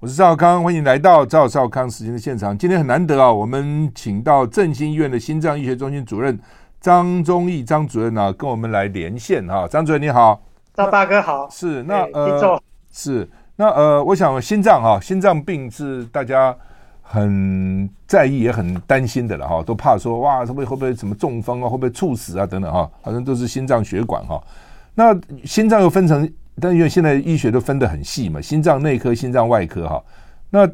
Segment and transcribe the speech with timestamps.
[0.00, 2.56] 我是赵康，欢迎来到赵少康时间的现场。
[2.56, 6.38] 今天很难得啊，我们请到振兴医院的心脏医学中心主任
[6.80, 9.66] 张忠义张主任啊，跟我们来连线哈。
[9.66, 10.40] 张主任你好，
[10.72, 11.50] 赵大哥好。
[11.50, 16.56] 是那呃，是那呃，我想心脏哈，心脏病是大家
[17.02, 24.40] 很在意也很担心的了哈，都怕说哇，会不会会不会什么中风啊，会不会猝死啊等等哈，好像都是心脏血管哈。
[24.94, 25.12] 那
[25.44, 26.32] 心脏又分成。
[26.60, 30.04] 但因为现在医学都分得很细嘛，心脏内科、心脏外科哈。
[30.50, 30.68] 那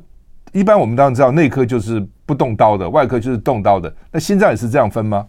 [0.53, 3.95] 一般我们当然知道，内科就是不动刀的，外科就是动刀的。
[4.13, 5.27] 那心脏也是这样分吗？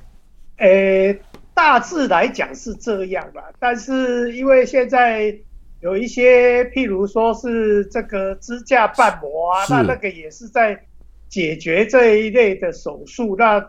[0.57, 1.20] 诶，
[1.53, 3.41] 大致来讲是这样吧。
[3.59, 5.35] 但是因为现在
[5.81, 10.79] 有一些，譬如说是这个支架瓣膜啊，那那个也是在
[11.27, 13.35] 解决这一类的手术。
[13.37, 13.63] 那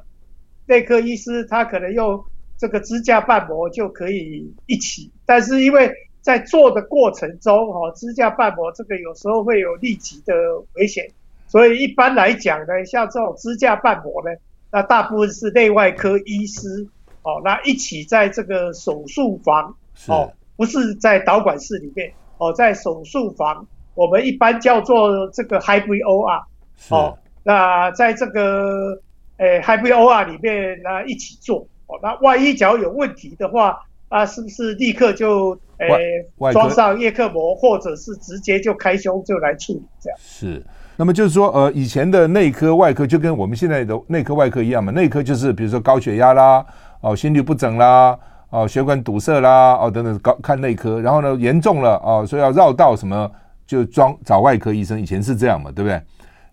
[0.66, 2.22] 内科医师他可能用
[2.58, 5.90] 这个支架瓣膜就可以一起，但是因为
[6.26, 10.34] 在做的过程中，哈，支架瓣膜这个有时候会有立即的
[10.72, 11.08] 危险，
[11.46, 14.36] 所以一般来讲呢，像这种支架瓣膜呢，
[14.72, 16.88] 那大部分是内外科医师，
[17.22, 19.76] 哦，那一起在这个手术房，
[20.08, 26.42] 哦，不是在导管室里面，哦，在手术房，我们一般叫做这个 Hybrid OR，
[26.90, 29.00] 哦，那在这个
[29.36, 33.80] 诶 Hybrid OR 里面那一起做，哦，那万一假如有问题的话。
[34.08, 40.18] 啊，是不是立刻就诶装上叶克膜，或者是直接就开胸就来处理这样？
[40.22, 40.64] 是，
[40.96, 44.92] 那么就是说，呃，以前的内科、外科就跟我们现在的内科、外科一样嘛。
[44.92, 46.64] 内科就是比如说高血压啦，
[47.00, 48.16] 哦，心律不整啦，
[48.50, 51.00] 哦，血管堵塞啦，哦，等等，高看内科。
[51.00, 53.30] 然后呢，严重了哦，所以要绕道什么，
[53.66, 55.00] 就装找外科医生。
[55.00, 56.00] 以前是这样嘛，对不对？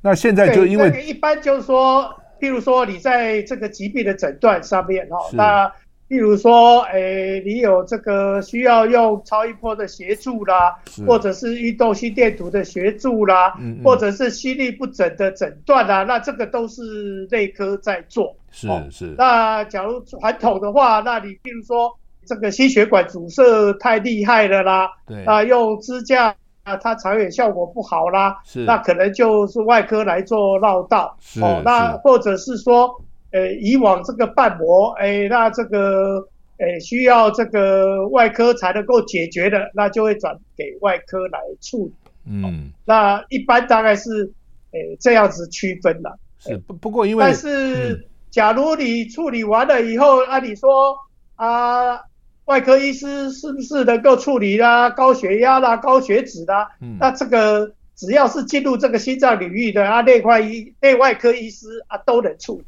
[0.02, 2.04] 那现在就因为、一般就是说，
[2.42, 5.72] 譬如说你在这个疾病的诊断上面哈，那。
[6.10, 10.76] 例如说，诶、欸，你有这个需要用超音波的协助啦，
[11.08, 18.36] 或者是运动心电图的协助啦，嗯嗯，或者是心律不整的诊断啦，那这个都是内科在做。
[18.52, 19.16] 是是、哦。
[19.18, 21.92] 那假如传统的话，那你譬如说
[22.26, 23.44] 这个心血管阻塞
[23.80, 31.18] 太厉害了啦，对，啊，用支架啊，它长远效果不好啦，是，那可能就是外科来做绕道。
[31.20, 31.42] 是。
[31.42, 32.94] 哦，那或者是说。
[33.34, 36.24] 呃，以往这个瓣膜，哎，那这个，
[36.60, 41.94] 哎，需要这个外科才能够解决的，那就会转给外科来处理。
[42.28, 44.32] 嗯，那一般大概是，
[44.72, 46.16] 哎，这样子区分了。
[46.38, 50.96] 是，不不过因为，但是，假如你处理完了以后，按理说
[51.36, 52.00] 啊，
[52.46, 56.70] 外科医师是不是能够处理啦，高血压啦，高血脂啦？
[56.82, 62.66] 嗯，那这个只要是进入这个心脏领域的啊，内外医、内外科医师啊，都能处理。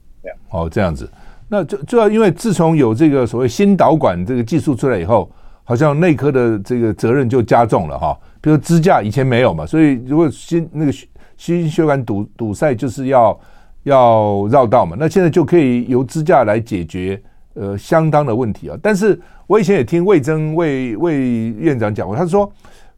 [0.49, 1.09] 哦，这样子，
[1.47, 5.29] 那就主要因为自从有这个所谓心导管这个技术出来以后，
[5.63, 8.17] 好像内科的这个责任就加重了哈。
[8.41, 10.91] 比如支架以前没有嘛，所以如果心那个
[11.37, 13.39] 心血管堵堵塞，就是要
[13.83, 14.95] 要绕道嘛。
[14.99, 17.21] 那现在就可以由支架来解决
[17.53, 18.77] 呃相当的问题啊。
[18.81, 22.51] 但是我以前也听魏征魏魏院长讲过，他说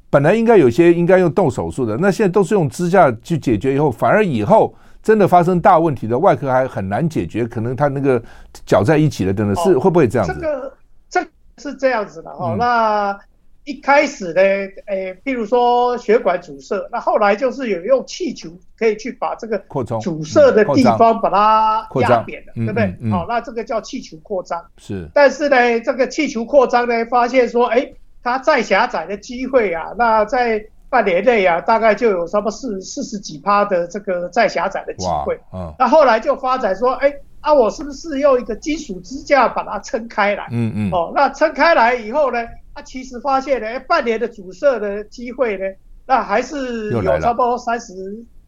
[0.09, 4.73] 本来应该有些应该用动手术的，那现在都是用支架去解决以后，反而以后。
[5.07, 8.21] 真的发生大问题的外科还很难解决，可能他那个
[8.65, 10.33] 搅在一起了，等等，是会不会这样子？
[10.33, 10.73] 这个
[11.09, 11.21] 这
[11.59, 12.57] 是这样子的哈、哦嗯。
[12.57, 13.17] 那
[13.63, 14.41] 一开始呢，
[14.87, 23.09] 诶，譬如说血管阻塞，那后来就是有用气球可以去把这个扩张阻塞的地方把它压扁了，对不对？
[23.09, 24.61] 好、那这个叫气球扩张。
[24.77, 25.07] 是。
[25.13, 27.89] 但是呢，这个气球扩张呢，发现说，哎，
[28.21, 30.65] 它再狭窄的机会啊，那在。
[30.89, 35.37] 半年内啊，大概就有差不多四四十几趴的这个再狭窄的机会。
[35.53, 35.73] 嗯。
[35.77, 40.47] 那后来就发展说，哎，啊，我是不是用一个金属支架把它撑开来？
[40.49, 40.91] 嗯嗯。
[40.91, 42.39] 哦，那撑开来以后呢，
[42.73, 45.65] 啊，其实发现呢，半年的阻塞的机会呢，
[46.05, 47.93] 那还是有差不多三十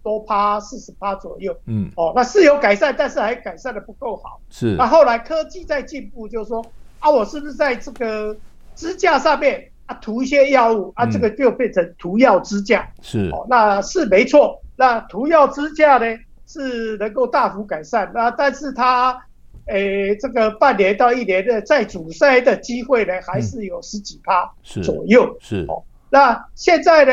[0.01, 1.53] 多趴、四十趴左右。
[1.66, 1.91] 嗯。
[1.97, 4.39] 哦，那是有改善，但是还改善的不够好。
[4.50, 4.75] 是。
[4.77, 6.66] 那后来科技在进步，就是说，
[7.00, 8.33] 啊，我是不是在这个
[8.75, 9.71] 支架上面？
[9.89, 12.88] 啊，涂一些药物啊，这个就变成涂药支架。
[13.01, 14.61] 是、那是没错。
[14.77, 16.06] 那涂药支架呢，
[16.45, 18.12] 是能够大幅改善。
[18.13, 19.19] 那但是它，
[19.65, 25.25] 诶、欸，这个半年到一年的再阻塞的机会呢，还是有十几趴左右。
[25.25, 25.81] 嗯、是，是，哦，
[26.12, 27.12] 那现在呢，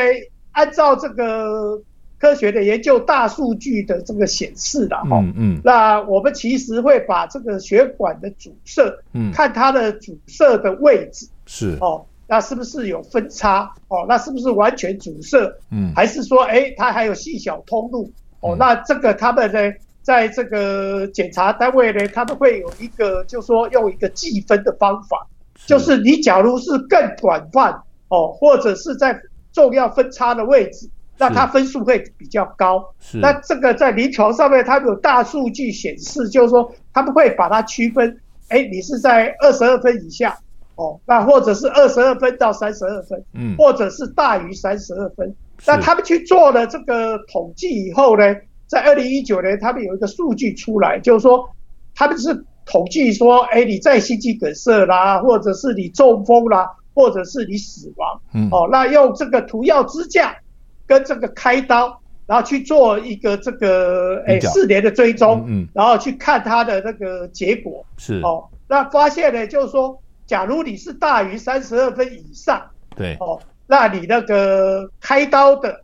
[0.51, 1.81] 按照这个
[2.19, 8.83] 科学的研究大数据的这个显示的哈，嗯嗯，那我们其实会把这个血管的阻塞，
[9.13, 12.05] 嗯，看它的阻塞的位置，是，哦。
[12.27, 13.71] 那是不是有分叉？
[13.87, 15.37] 哦，那是不是完全阻塞？
[15.71, 18.11] 嗯，还是说，哎、欸，它还有细小通路？
[18.41, 19.59] 哦，那这个他们呢，
[20.03, 25.25] 在这个检查单位呢，他们会有一个，就是说用一个计分的方法，
[25.65, 27.71] 就是你假如是更广泛，
[28.09, 29.19] 哦，或者是在
[29.51, 30.87] 重要分叉的位置，
[31.17, 32.93] 那它分数会比较高。
[32.99, 38.19] 是，那这个在临床上面，它有大数据显示，就是说他们会把它区分，
[38.49, 40.37] 哎，你是在二十二分以下，
[40.77, 45.35] 哦，那或者是二十二分到三十二分，嗯，或者是大于三十二分。
[45.65, 48.23] 那他们去做了这个统计以后呢，
[48.67, 51.49] 在二零一九年，他们有一个数据出来，就是说
[51.95, 60.37] 他们是统计说，哎，你在心肌梗塞啦，或者是你中风啦，或者是你死亡，嗯，哦，那用这个涂药支架
[60.85, 67.83] 跟这个开刀，然后去做一个这个哎四年的追踪，嗯，然后去看他的那个结果。
[67.97, 68.19] 是。
[68.21, 73.41] 哦，那发现呢，就是说，假如你是大于三十二分以上，对，哦。
[73.69, 75.81] 那你那个开刀的，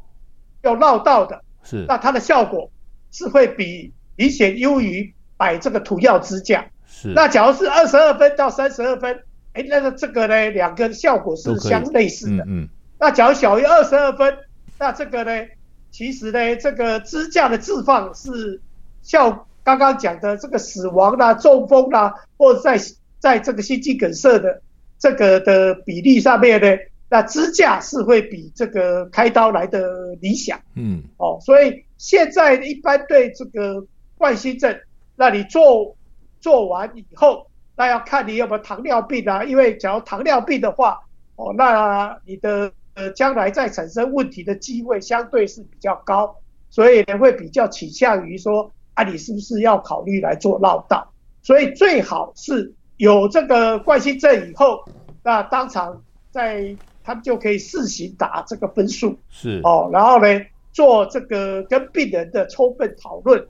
[0.61, 2.71] 要绕道的，是，那它的效果
[3.11, 6.65] 是会比明显优于摆这个涂药支架。
[6.87, 12.43] 是，那假如是二十二分到三十二分，哎，那个这个呢，两个效果是相类似的。
[12.45, 14.37] 嗯，嗯，那假如小于二十二分，
[14.79, 15.45] 那这个呢，
[15.91, 18.61] 其实呢，这个支架的置放是
[19.01, 22.77] 效刚刚讲的这个死亡啦、中风啦，或者在
[23.23, 24.61] 在这个心肌梗塞的
[24.99, 26.67] 这个的比例上面呢。
[27.09, 33.85] 那支架是会比这个开刀来的理想，嗯，哦，所以现在一般对这个
[34.17, 34.75] 冠心症，
[35.15, 35.95] 那你做
[36.39, 41.01] 做完以后，那要看你有没有糖尿病啊，因为假如糖尿病的话，
[41.35, 46.35] 哦，那你的呃将来再产生问题的机会相对是比较高，
[46.71, 51.13] 所以呢会比较倾向于说，啊，你是不是要考虑来做绕道？
[51.43, 54.83] 所以最好是有这个冠心症以后，
[55.23, 56.01] 那当场
[56.31, 59.59] 在他们就可以试行打这个分数，是。
[59.63, 60.27] 哦，然后呢，
[60.71, 63.45] 做这个跟病人的充分讨论，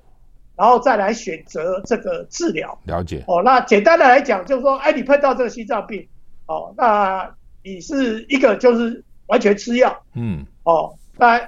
[0.56, 2.78] 然后再来选择这个治疗。
[2.86, 3.24] 了解。
[3.28, 6.08] 哦，那简单的来讲，就是说，哎，你碰到这个心脏病，
[6.48, 7.30] 哦，那
[7.64, 11.40] 你是一个就是完全吃药，嗯，哦，那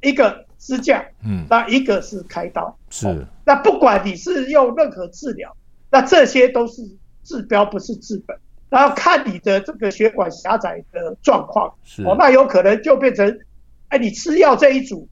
[0.00, 3.16] 一个支架，嗯，那一个是开刀，是、哦。
[3.44, 5.56] 那不管你是用任何治疗，
[5.90, 6.82] 那这些都是
[7.24, 8.36] 治标，不是治本。
[8.68, 13.38] 然后看你的这个血管狭窄的状况，是哦，那有可能就变成，
[13.88, 15.06] 哎，你吃药这一组，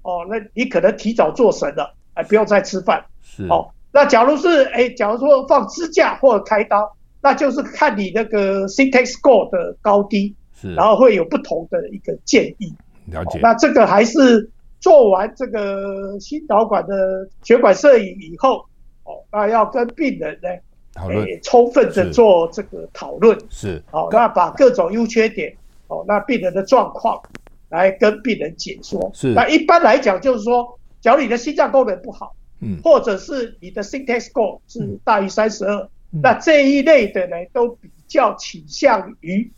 [0.00, 3.68] 哦，那你可能提早做神了，哎，不用再吃饭，是哦。
[3.92, 12.74] 那假如是，哎，假如说放支架或者开刀，那就是看你那个 CTEX score 的高低，是，然后会有不同的一个建议。
[13.04, 13.38] 了解。
[13.38, 14.50] 哦，那这个还是
[14.80, 18.64] 做完这个心导管的血管摄影以后，
[19.04, 20.48] 哦，那要跟病人呢。
[20.94, 23.36] 讨论，充分的做这个讨论。
[23.50, 25.54] 是，好，那把各种优缺点，
[25.88, 27.20] 哦，那病人的状况
[27.68, 29.10] 来跟病人解说。
[29.12, 29.32] 是。
[29.34, 35.88] 那一般来讲就是说，假如你的心脏功能不好，嗯，或者是你的 CTEX score 是大于三十二，
[36.22, 39.50] 那这一类的呢都比较倾向于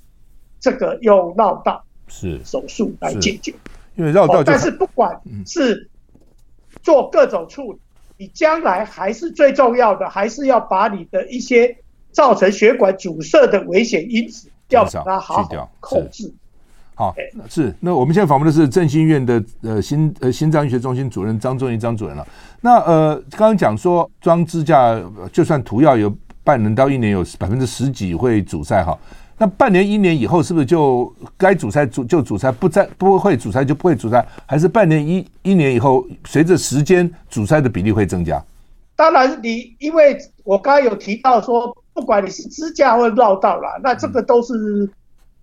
[0.59, 2.41] 这个用绕道是。
[2.45, 3.53] 手术来解决，
[3.97, 5.91] 因为绕道，但是不管是
[6.83, 7.79] 做各种处理。
[8.19, 11.77] 你将来还是最重要的，还是要把你的一些
[12.13, 16.33] 造成血管阻塞的危险因子要把它好好控制。
[16.95, 17.15] 好，
[17.49, 17.75] 是。
[17.79, 22.27] 那我们现在访问的是振兴医院的呃心呃心脏医学中心主任张宗义张主任了。
[22.63, 24.99] 那呃刚刚讲说装支架，
[25.31, 26.11] 就算涂药有
[26.43, 28.99] 半年到一年有百分之十几会阻塞哈。
[29.39, 34.27] 那半年一年以后是不是就该阻塞阻就阻塞，不再不会阻塞就不会阻塞？
[34.47, 38.43] 还是半年一一年以后，随着时间阻塞的比例会增加？
[38.95, 44.89] 当然，你因为我刚刚有提到说，不管你是支架或绕道啦，那这个都是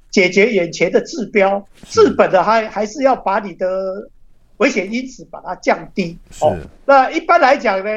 [0.10, 4.10] 解决眼前的治标，治本的还还是要把你的
[4.58, 6.18] 危险因子把它降低。
[6.32, 6.44] 是。
[6.44, 6.58] 哦，
[6.88, 7.92] 那一般来讲呢，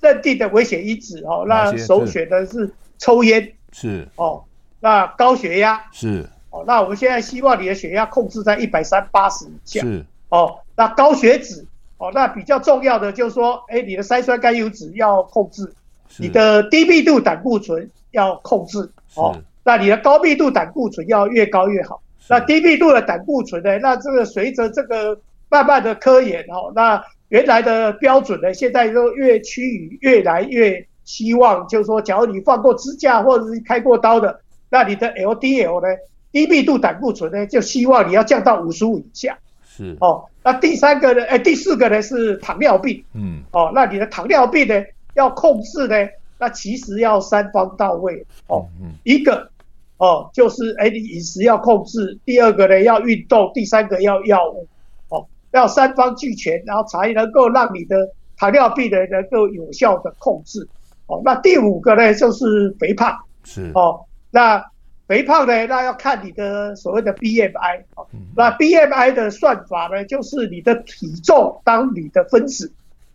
[0.00, 3.46] 认定的危险因子哦，那首选的是抽烟。
[3.72, 4.08] 是。
[4.16, 4.42] 哦。
[4.80, 10.58] 那高血压是哦，那我们现在希望你的血压控制在一百三八十以下是哦。
[10.76, 11.66] 那高血脂
[11.98, 15.70] 哦，那比较重要的就是说，哎，你的三酸甘油脂要控制，
[16.16, 19.36] 你的低密度胆固醇要控制哦。
[19.64, 22.00] 那你的高密度胆固醇要越高越好。
[22.28, 23.78] 那低密度的胆固醇呢？
[23.80, 25.18] 那这个随着这个
[25.50, 34.40] 慢慢的科研哦，那原来的标准呢，现在都越趋于越来越希望，就是说，假如你放过支架或者是开过刀的。
[34.70, 35.88] 那你的 LDL 呢？
[36.30, 37.46] 低密度胆固醇呢？
[37.46, 39.38] 就希望你要降到五十五以下。
[39.66, 40.26] 是哦。
[40.44, 41.24] 那第三个呢？
[41.24, 43.02] 哎，第四个呢是糖尿病。
[43.14, 43.42] 嗯。
[43.50, 44.74] 哦，那你的糖尿病呢
[45.14, 45.94] 要控制呢？
[46.38, 48.26] 那其实要三方到位。
[48.46, 48.68] 哦。
[48.78, 48.92] 嗯。
[49.04, 49.50] 一个
[49.96, 54.68] 哦，就是哎，你饮食要控制；第二个呢要运动；第三个要药物。
[55.08, 57.96] 哦，要三方俱全，然后才能够让你的
[58.36, 60.68] 糖尿病呢能够有效的控制。
[61.06, 63.16] 哦，那第五个呢就是肥胖。
[63.44, 64.04] 是哦。
[64.30, 64.64] 那
[65.06, 68.04] 肥胖呢，那要看你的所谓的 BMI 啊。
[68.36, 72.72] 那 BMI 的算法呢，就是你的体重当你的分子，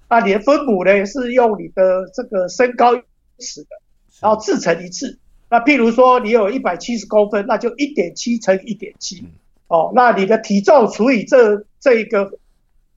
[0.09, 2.95] 那你的分母呢是用你的这个身高
[3.37, 3.69] 尺的，
[4.21, 5.19] 然后制成一次。
[5.49, 9.27] 那譬如说你有一百七十公分，那就一点七乘以一点七。
[9.67, 12.39] 哦，那你的体重除以这这一个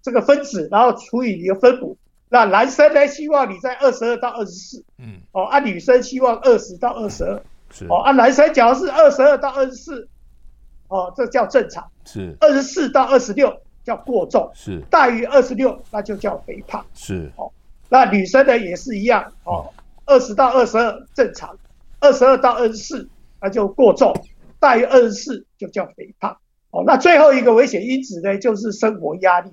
[0.01, 1.99] 这个分子，然后除以你的分母。
[2.31, 4.85] 那男生呢，希望你在二十二到二十四。
[4.99, 5.21] 嗯。
[5.33, 7.43] 哦，啊，女生希望二十到二十二。
[7.71, 7.87] 是。
[7.87, 10.09] 哦，啊，男生假如是二十二到二十四，
[10.89, 11.85] 哦，这叫正常。
[12.05, 12.37] 是。
[12.41, 14.51] 二十四到二十六叫过重。
[14.55, 14.81] 是。
[14.91, 16.85] 大于二十六，那就叫肥胖。
[16.95, 17.31] 是。
[17.37, 17.51] 哦，
[17.89, 19.33] 那女生呢也是一样。
[19.45, 19.73] 哦，
[20.07, 21.57] 二十到二十二正常，
[22.01, 23.09] 二十二到二十四
[23.41, 24.15] 那就过重，
[24.59, 26.37] 大于二十四就叫肥胖。
[26.71, 29.51] 哦，那最后一个危险因子呢，就是生活压力。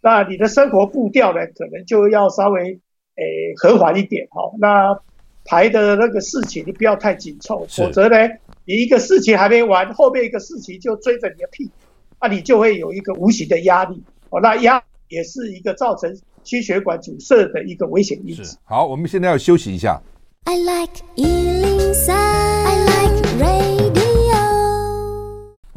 [0.00, 2.80] 那你的生活步调呢，可能就要稍微
[3.16, 4.28] 诶、欸、和缓一点。
[4.30, 4.98] 好，那
[5.44, 8.16] 排的那个事情你不要太紧凑，否则呢，
[8.64, 11.72] 你一个事情还没完，后面一个事情就追着你的屁股，
[12.20, 14.02] 那你就会有一个无形的压力。
[14.30, 18.56] 哦，那压也是一个造成心血管阻塞的一个危险因子。
[18.64, 20.00] 好，我们现在要休息一下。
[20.44, 21.43] I like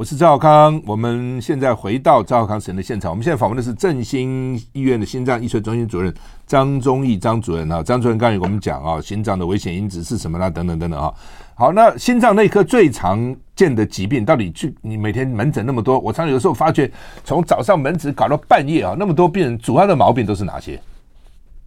[0.08, 3.12] 是赵少康，我们现在回到赵少康神的现场。
[3.12, 6.14] 我们现在访问的是振兴医院的心脏医学中心主任
[6.46, 7.84] 张忠义张主任啊。
[7.84, 10.50] 张主任刚才跟我们讲啊，心脏的危险因子是什么啦？
[10.50, 11.14] 等等等等啊。
[11.56, 16.90] 好，那心脏内科最常见的疾病，到底去你每天门诊那么多，我常常有时候发觉，
[17.26, 20.80] 从早上门诊搞到半夜啊，那么多病人，主要的毛病都是哪些？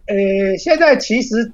[0.07, 1.51] 呃，现在其实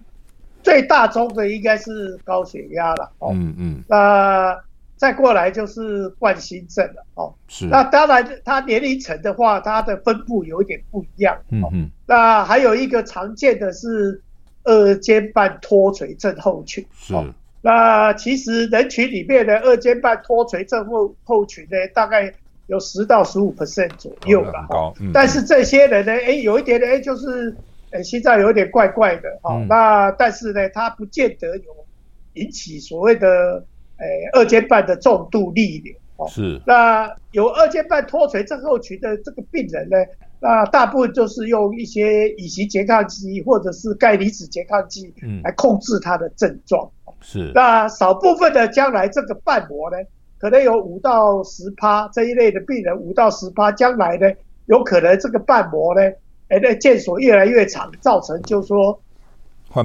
[0.64, 3.12] 最大宗的应该是高血压了。
[3.30, 3.84] 嗯嗯。
[3.90, 4.58] 那
[4.98, 7.68] 再过来就是冠心症了哦，是。
[7.68, 11.38] 那当然，它年龄层的话，它的分布有一点不一样。
[11.52, 11.92] 嗯嗯。
[12.08, 14.20] 那还有一个常见的是
[14.64, 16.84] 二尖瓣脱垂症候群。
[16.96, 17.14] 是。
[17.62, 22.34] 那其实人群里面的二尖瓣脱垂症候候群呢，大概
[22.66, 24.66] 有十到十五 percent 左右吧。
[24.68, 24.92] 高。
[25.14, 27.56] 但是这些人呢，哎，有一点呢，就是
[27.92, 29.30] 呃心脏有点怪怪的。
[29.44, 29.64] 哦。
[29.70, 31.86] 那但是呢，他不见得有
[32.34, 33.64] 引起所谓的。
[33.98, 36.62] 诶，二尖瓣的重度逆流哦，是。
[36.66, 39.98] 那有二尖瓣脱垂症候群的这个病人呢，
[40.40, 46.90] 那大部分就是用一些乙型拮抗剂或者是钙离子拮抗剂，嗯，来控制他的症状。
[47.22, 47.52] 是。
[47.56, 49.98] 那少部分的将来这个瓣膜呢，
[50.40, 54.32] 可能有五到十趴这一类的病人，五到十趴将来呢，
[54.68, 56.02] 有可能这个瓣膜呢，
[56.50, 59.02] 哎，那腱索越来越长，造成就是说，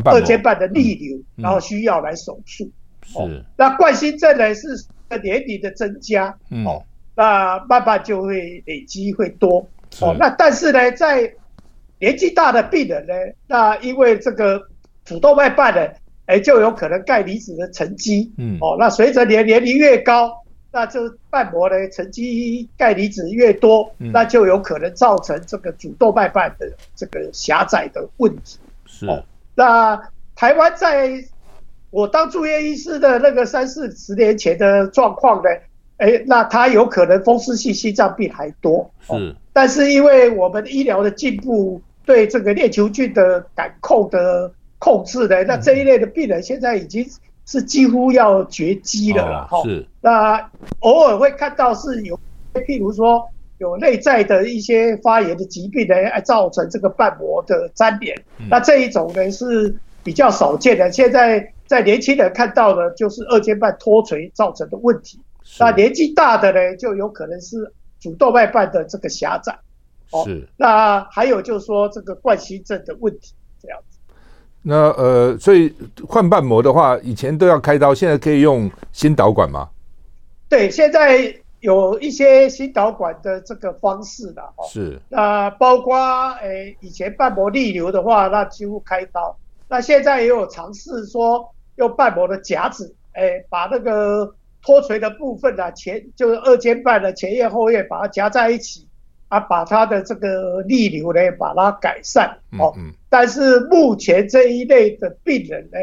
[0.05, 2.71] 二尖瓣的逆流，然后需要来手术。
[3.05, 4.69] 是、哦，那冠心症呢是
[5.23, 6.83] 年龄的增加，嗯、哦，
[7.15, 9.59] 那慢慢就会累积会多，
[10.01, 11.31] 哦，那但是呢，在
[11.99, 13.13] 年纪大的病人呢，
[13.47, 14.67] 那因为这个
[15.05, 15.93] 主动脉瓣呢，
[16.27, 20.33] 哎，就有可能钙离子的沉积，嗯，哦，那随着年年龄越高，
[20.73, 29.23] 那就瓣膜呢沉积钙离子越多，嗯，那就有可能造成这个主动脉瓣的这个狭窄的问题，是，哦，
[29.55, 30.01] 那
[30.35, 31.23] 台湾在。
[31.93, 35.51] 我当住院医师的那个三四十年前的状况呢，
[35.99, 38.91] 哎，那他有可能风湿性心脏病还多。
[39.07, 47.07] 是、哦，但是因为我们医疗的进步，对这个链球菌的感控的控制呢，那这一类的病人现在已经
[47.45, 49.47] 是几乎要绝迹了了。
[49.49, 49.87] 哈、哦，是。
[50.01, 52.19] 那偶尔会看到是有，
[52.55, 55.95] 譬如说有内在的一些发炎的疾病呢，
[56.25, 58.17] 造成这个瓣膜的粘连。
[58.39, 60.91] 嗯、那这一种呢是比较少见的。
[60.91, 61.53] 现在。
[61.73, 65.19] 在年轻人看到的，就是二尖瓣脱垂造成的问题。
[65.59, 69.59] 那年纪大的呢，就有可能是主动脉瓣的这个狭窄。
[70.23, 70.47] 是。
[70.59, 73.99] 那还有就是说，这个冠心症的问题这样子。
[74.61, 75.75] 那呃，所以
[76.07, 79.71] 换瓣膜的话，以前都要开刀，现在可以用新导管吗？
[80.51, 84.53] 对，现在有一些新导管的这个方式了。
[84.69, 85.01] 是。
[85.09, 85.97] 那包括
[86.43, 89.35] 诶、欸，以前瓣膜逆流的话，那几乎开刀。
[89.71, 91.49] 那现在也有尝试说。
[91.77, 98.87] 用瓣膜的夹子，哎、欸，把那个脱垂的部分呢、啊，前就是二尖瓣的前叶后叶，把它夹在一起，
[99.29, 102.29] 啊，把它的这个逆流呢，把它改善。
[102.59, 105.79] 哦，嗯嗯、但是目前这一类的病人呢，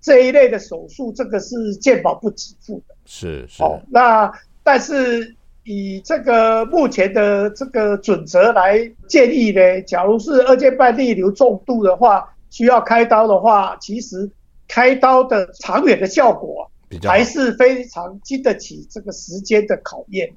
[0.00, 2.94] 这一类的手术，这个是健保不给付的。
[3.06, 3.62] 是是。
[3.62, 4.30] 哦，那
[4.62, 8.78] 但是以这个目前的这个准则来
[9.08, 14.30] 建议呢，假如是二尖瓣逆流重度的话，需要开刀的话，其实。
[14.74, 16.68] 开刀的长远的效果
[17.04, 20.28] 还是非常经得起这个时间的考验。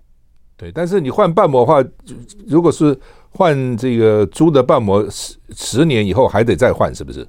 [0.55, 1.83] 对，但是你换瓣膜的话，
[2.45, 2.95] 如果是
[3.31, 7.27] 换这个猪的瓣膜，十十年以后还得再换，是不是？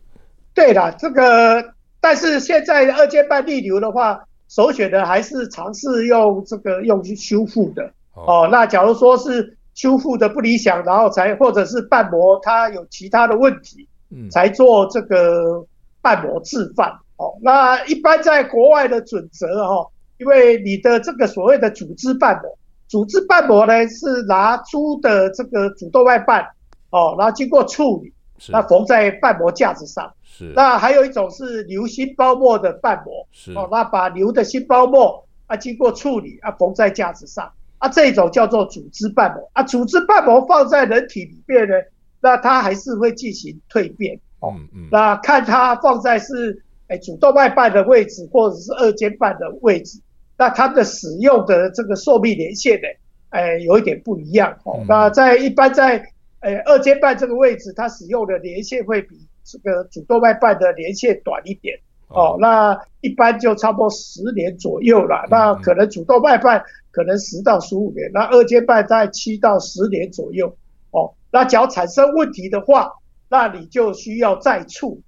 [0.53, 1.65] 对的，这个
[1.99, 8.49] 但是现在二尖瓣逆流的话，首选的还是尝试用这个用去修复的哦，哦。
[8.53, 15.65] 那假如说是修复的不理想，然后才或者是瓣膜它有其他的问题，嗯，才做这个
[16.01, 17.35] 瓣膜置放哦。
[17.43, 19.87] 那一般在国外的准则哦，
[20.19, 26.47] 因为你的这个所谓的组织瓣膜，组织瓣膜呢是拿猪的这个主动脉瓣
[26.91, 28.13] 哦，然后经过处理，
[28.49, 30.13] 那缝在瓣膜架子上。
[30.25, 33.53] 是，那还有一种是牛心包膜的瓣膜，是。
[33.55, 37.51] 哦，那把牛的心包膜啊经过处理啊缝在架子上。
[37.79, 41.75] 啊，这种叫做组织瓣膜啊，组织瓣膜放在人体里面呢，
[42.21, 50.01] 那它还是会进行蜕变哦，嗯嗯，那看它放在是诶主动脉瓣的位置或者是二尖瓣的位置，
[50.37, 52.89] 那它的使用的这个寿命年限呢，
[53.31, 56.05] 诶有一点不一样哦，那在一般在
[56.41, 59.17] 诶二尖瓣这个位置，它使用的年限会比。
[59.51, 61.75] 这个主动脉瓣的年限短一点
[62.09, 65.27] 哦，那一般就差不多十年左右了。
[65.31, 70.55] 那可能主动脉瓣可能十到十五年，那二尖瓣在七到十年左右
[70.91, 71.15] 哦。
[71.33, 72.93] 那只要产生问题的话，
[73.29, 75.03] 那你就需要再处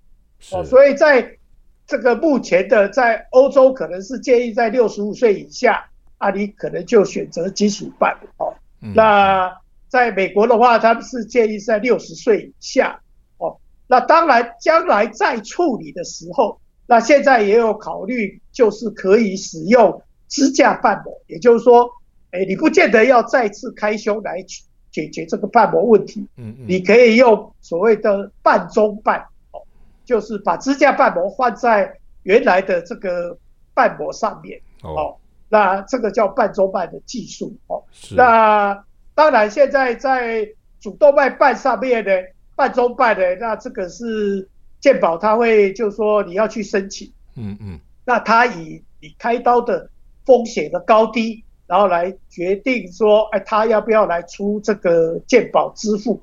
[0.53, 0.65] 哦。
[0.65, 1.39] 所以在
[1.87, 8.55] 这个目前的在欧洲可能是建议在六十五岁以下啊，你可能就选择金属瓣哦。
[8.95, 9.53] 那
[9.89, 13.01] 在美国的话，他们是建议在六十岁以下。
[13.39, 21.91] 哦那当然，将来再处理的时候，那现在也有考虑，就是可以使用支架瓣膜，也就是说，
[22.31, 24.45] 哎，你不见得要再次开胸来
[24.91, 29.21] 解决这个瓣膜问题，嗯嗯，你可以用所谓的半中瓣，
[29.53, 29.63] 哦，
[30.05, 31.93] 就是把支架瓣膜换在
[32.23, 33.37] 原来的这个
[33.75, 35.17] 瓣膜上面，哦，
[35.49, 37.83] 那这个叫半中瓣的技术，哦，
[38.17, 40.49] 那当然现在在
[40.81, 42.11] 主动脉瓣上面呢。
[42.57, 44.47] 半中瓣的，那这个是
[44.81, 49.89] 健保，他会就是说你要去申请，嗯嗯，那他以你开刀的
[50.27, 56.21] 风险的高低，然后来决定说，哎，他要不要来出这个鉴保支付？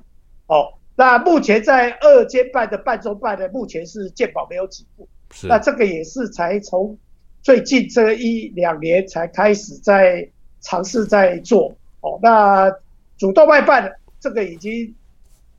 [0.47, 6.97] 哦，那目前在二尖瓣的半中瓣呢，目前是鉴保没有起步，是，那这个也是才从
[7.41, 10.29] 最近这一两年才开始在
[10.59, 12.69] 尝试在做，哦，那
[13.17, 14.93] 主动脉瓣的这个已经。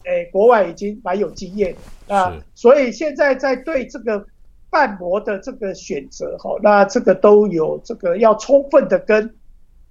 [0.05, 1.75] 诶，国外已经蛮有经验
[2.07, 4.25] 的啊，所以现在在对这个
[4.71, 9.35] 瓣膜的这个选择哈，那这个都有这个要充分的跟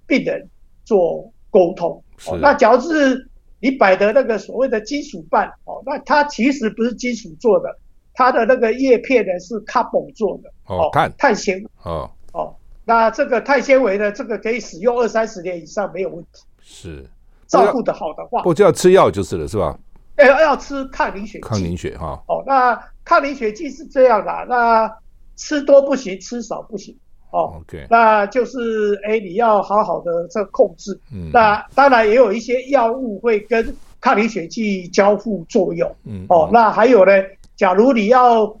[0.08, 0.44] 病人
[0.84, 2.02] 做沟通。
[2.40, 3.28] 那假如是
[3.60, 7.78] 你摆的那个所谓的金属瓣哦，那它其实不是金属做的，
[8.14, 17.06] 它的那个叶片呢是 carbon 做的哦，碳碳纤哦哦，那这个碳纤维呢，这个可以使用二三十年以上没有问题，是
[17.46, 19.78] 照顾的好的话，不就要吃药就是了，是吧？
[20.16, 22.20] 要要吃抗凝血，抗凝血哈。
[22.26, 24.92] 哦，那抗凝血剂是这样的，那
[25.36, 26.98] 吃多不行，吃少不行。
[27.30, 30.98] 哦，OK，那就是哎，你要好好的这控制。
[31.12, 35.94] 嗯，那当然也有一些药物会跟抗凝血剂交互作用。
[36.04, 37.12] 嗯，哦，那还有呢，
[37.56, 38.58] 假如你要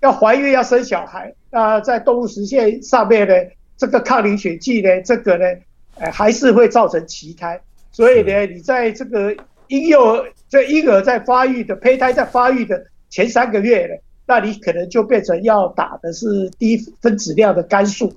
[0.00, 3.34] 要怀孕要生小孩，那在动物实验上面呢，
[3.76, 5.44] 这个抗凝血剂呢，这个呢，
[5.98, 7.60] 哎，还是会造成畸胎。
[7.92, 9.34] 所以呢，你在这个。
[9.68, 13.94] 婴幼儿这婴儿在发育的胚胎在发育的前三个月呢，
[14.28, 18.12] 那你可能就变成要打的是低分子量的肝素，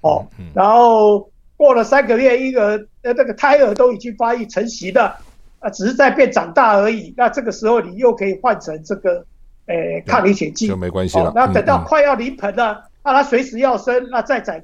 [0.00, 0.24] 哦，
[0.54, 5.18] 然后过了三个月，婴儿呃那个胎儿都已经发育成型了，
[5.58, 7.12] 啊，只是在变长大而已。
[7.16, 9.26] 那这个时候你又可以换成这个，
[9.66, 11.32] 诶抗凝血剂就没关系了。
[11.34, 14.62] 那等到快要临盆了，那他随时要生，那再改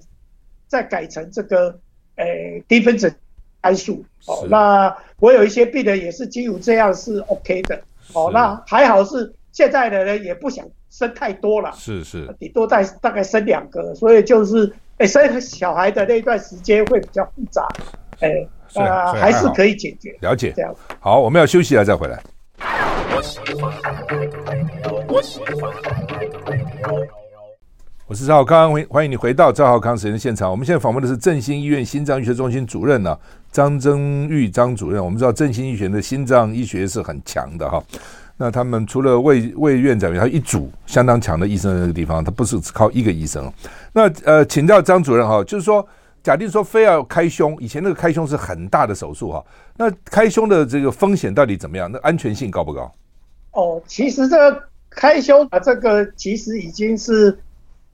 [0.69, 1.79] 再改成这个，
[2.17, 3.13] 诶低分子。
[3.65, 7.81] 肝素哦，那我有一些病人也是基于这样是 OK 的
[8.13, 17.69] 哦，那还好是现在的人也不想生太多了，是是，顶多带大概生两个，所以就是哎、欸、生小孩的那一段时间会比较复杂，
[18.21, 20.75] 哎、欸，呃还是可以解决，了解这样。
[20.99, 22.23] 好，我们要休息了再回来。
[28.07, 30.51] 我是赵少康，欢迎你回到赵浩康时间的现场。
[30.51, 35.03] 我们现在访问的是振兴医院心脏医学中心主任呢、啊，张增玉张主任。
[35.03, 37.83] 我们知道振兴医学的心脏医学是很强的哈。
[38.43, 43.49] 那他们除了魏魏院长，还有一组相当强的医生在那个地方，他不是只靠一个医生。
[43.93, 45.87] 那呃，请教张主任哈，就是说，
[46.25, 49.45] 假定说非要开胸，以前那个开胸是很大的手术哈，
[49.77, 51.89] 那开胸的这个风险到底怎么样？
[51.89, 52.93] 那安全性高不高？
[53.53, 57.39] 哦，其实这个开胸啊，这个其实已经是。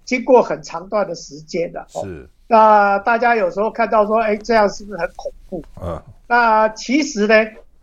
[0.05, 2.07] 经过很长段的时间了，是、哦。
[2.47, 5.63] 那大家有时候看到说，哎，这样是不是很恐怖？
[5.83, 6.03] 嗯。
[6.27, 7.35] 那其实呢，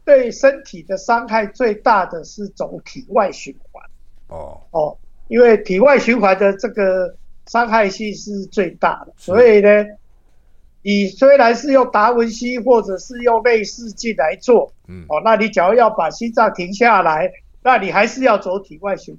[0.06, 3.84] 对身体的伤害最大的是走体外循环。
[4.28, 4.62] 哦。
[4.72, 7.16] 哦，因为体外循环的这个
[7.48, 9.14] 伤害性是最大的。
[9.18, 9.86] 所以呢，
[10.84, 17.32] 你虽然是用达文西或者是用内视镜来做，嗯，哦，那你假如要把心脏停下来，
[17.64, 19.18] 那你还是要走体外循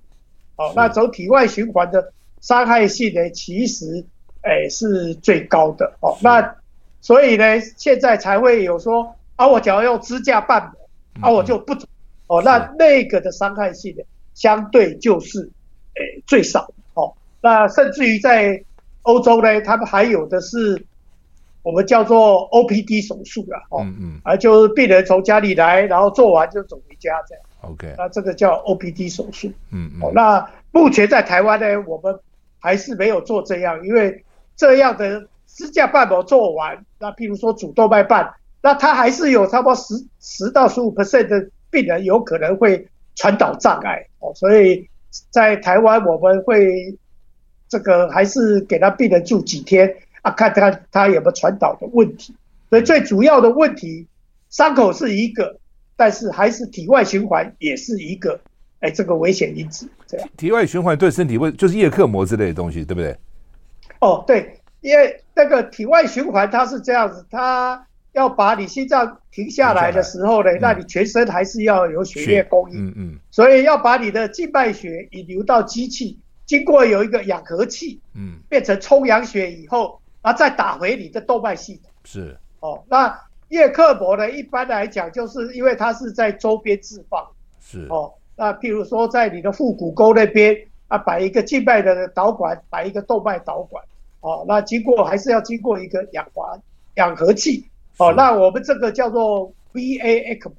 [0.54, 4.04] 环，哦，那走体外循环的伤害性呢，其实，
[4.42, 6.56] 哎，是最高的，哦，那
[7.00, 10.62] 所以呢，现在才会有说，啊，我只要用支架瓣
[11.20, 11.86] 膜，啊，我就不走，
[12.26, 14.02] 哦，那那个的伤害性呢，
[14.34, 15.50] 相对就是。
[15.98, 18.62] 诶，最少哦，那甚至于在
[19.00, 20.84] 欧洲呢，他们还有的是
[21.62, 32.20] 我们叫做 OPD 手术了哦，嗯嗯，啊，就是病人从家里来，然后做完就走回家这样，OK，那这个叫 OPD 手术，嗯嗯，哦，那目前在台湾呢，我们
[32.58, 34.22] 还是没有做这样，因为
[34.54, 38.34] 这样的支架瓣膜做完，那譬如说主动脉瓣，
[38.66, 44.88] 那它还是有差不多十十到十五 percent 的病人有可能会传导障碍哦，所以。
[45.30, 46.94] 在台湾，我们会
[47.70, 52.34] 这个还是给他病人住几天啊，看他他有没有传导的问题。
[52.68, 54.06] 所以最主要的问题，
[54.50, 55.58] 伤口是一个，
[55.96, 58.38] 但是还是体外循环也是一个，
[58.80, 59.88] 哎，这个危险因子。
[60.06, 63.16] 这样，体外循环对身体会就是叶克膜之类的东西，对不对？
[64.00, 67.86] 哦，对，因为那个体外循环它是这样子，它。
[68.16, 72.88] 要把你心脏停下来的时候呢，那你全身还是要有血液供应。
[72.88, 73.18] 嗯嗯。
[73.30, 81.90] 所以要把你的静脉血引流到机器，经过有一个氧合器，嗯，变成充氧血以后，然后再打回你的动脉系统。
[82.04, 82.34] 是。
[82.60, 84.30] 哦，那叶克膜呢？
[84.30, 87.22] 一般来讲，就是因为它是在周边置放。
[87.60, 87.86] 是。
[87.90, 90.56] 哦，那譬如说在你的腹股沟那边
[90.88, 93.84] 啊，摆一个静脉的导管，摆一个动脉导管。
[94.22, 96.58] 哦，那经过还是要经过一个氧化
[96.94, 97.68] 氧合器。
[97.98, 100.52] 哦，那我们这个叫做 VA ECMO，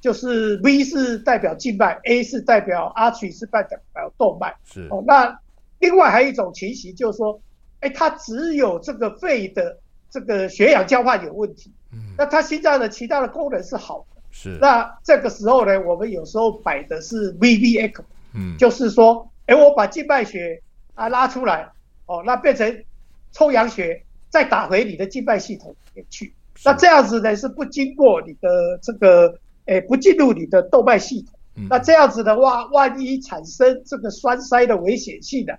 [0.00, 3.78] 就是 V 是代表静脉，A 是代表 Artery 是代表
[4.16, 4.54] 动脉。
[4.64, 5.38] 是哦，那
[5.78, 7.40] 另外还有一种情形就是说，
[7.80, 9.78] 哎，它只有这个肺的
[10.10, 14.20] 这个血氧交换有问题，嗯，那它心脏的其他的功能是好的。
[14.30, 20.62] 是，那这个时候呢，我们有时候摆的是 VV ECMO，嗯，就是说，哎，我把静脉血
[20.94, 21.68] 啊拉出来，
[22.06, 22.84] 哦，那变成
[23.32, 26.32] 抽氧血，再打回你的静脉系统里面去。
[26.64, 29.28] 那这样子呢，是不经过你的这个，
[29.66, 31.32] 诶、欸，不进入你的动脉系统。
[31.56, 35.54] 嗯、那这样子的话，万一产生这个栓塞的危险性呢，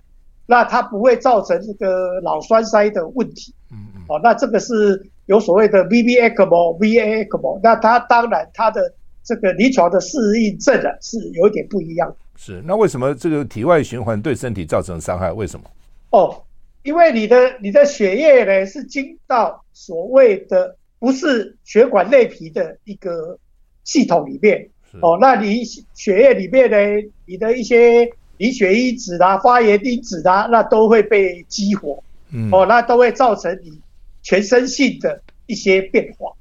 [0.46, 3.54] 那它不会造成这个脑栓塞的问题。
[3.72, 4.02] 嗯嗯。
[4.08, 8.92] 哦，那这个是有所谓的 VV ECMO、VA ECMO，那它当然它的
[9.24, 12.14] 这个临床的适应症啊是有一点不一样。
[12.36, 15.32] 是，那为什么这个体外循环对身体造成伤害？
[15.32, 15.64] 为什么？
[16.10, 16.42] 哦，
[16.82, 20.76] 因为你的你的血液呢是经到所谓的。
[21.00, 23.36] 不是血管内皮的一个
[23.82, 24.68] 系统里面。
[25.02, 25.62] 哦，那你
[25.94, 26.76] 血液里面呢，
[27.24, 33.80] 你的一些凝血因子啊、发炎因子啊，那都会被激活，嗯，哦，那都会造成你
[34.20, 36.32] 全身性的一些变化，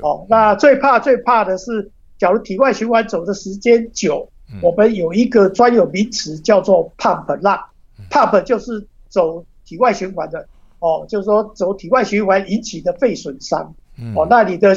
[0.00, 4.28] 哦，那最怕最怕的是，假如体外循环走的时间久，
[4.60, 10.48] 我们有一个专有名词叫做 pump luck，pump 就是走体外循环的，
[10.80, 13.72] 哦，就是说走体外循环引起的肺损伤。
[14.14, 14.76] 哦，那你的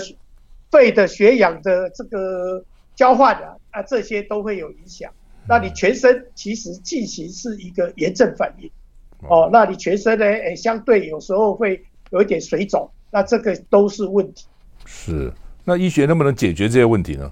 [0.72, 2.64] 肺的血氧的这个
[2.96, 5.12] 交换啊，啊，这些都会有影响。
[5.48, 8.70] 那你全身其实进行是一个炎症反应。
[9.30, 14.46] 哦，那你全身呢，诶，相对有时候会有一点水肿，那这个都是问题。
[14.86, 15.32] 是，
[15.64, 17.32] 那医学能不能解决这些问题呢？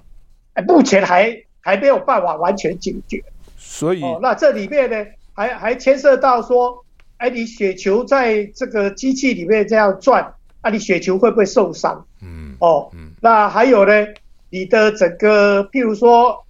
[0.54, 3.22] 哎，目前还还没有办法完全解决。
[3.56, 6.84] 所以，哦，那这里面呢，还还牵涉到说，
[7.18, 10.34] 哎，你血球在这个机器里面这样转。
[10.64, 12.06] 啊，你血球会不会受伤？
[12.22, 13.92] 嗯，哦，嗯，那还有呢，
[14.48, 16.42] 你的整个，譬如说，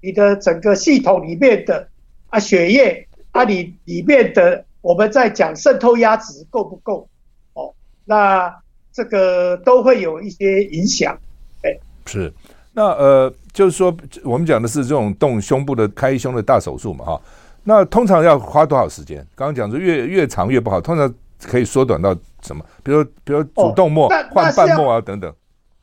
[0.00, 1.86] 你的整个系统里面的
[2.30, 7.08] 啊血液，啊你里面的，我们在讲渗透压值够不够？
[7.54, 7.72] 哦，
[8.04, 8.52] 那
[8.92, 11.16] 这个都会有一些影响。
[11.62, 11.70] 哎，
[12.06, 12.34] 是，
[12.72, 17.22] 那呃，就是说，我们讲的是这种动胸部的开胸的大手术嘛，哈，
[17.62, 19.24] 那通常要花多少时间？
[19.36, 21.14] 刚刚讲说越越长越不好，通常。
[21.46, 22.64] 可以缩短到什么？
[22.82, 25.32] 比如，比如主动脉换瓣膜啊等等。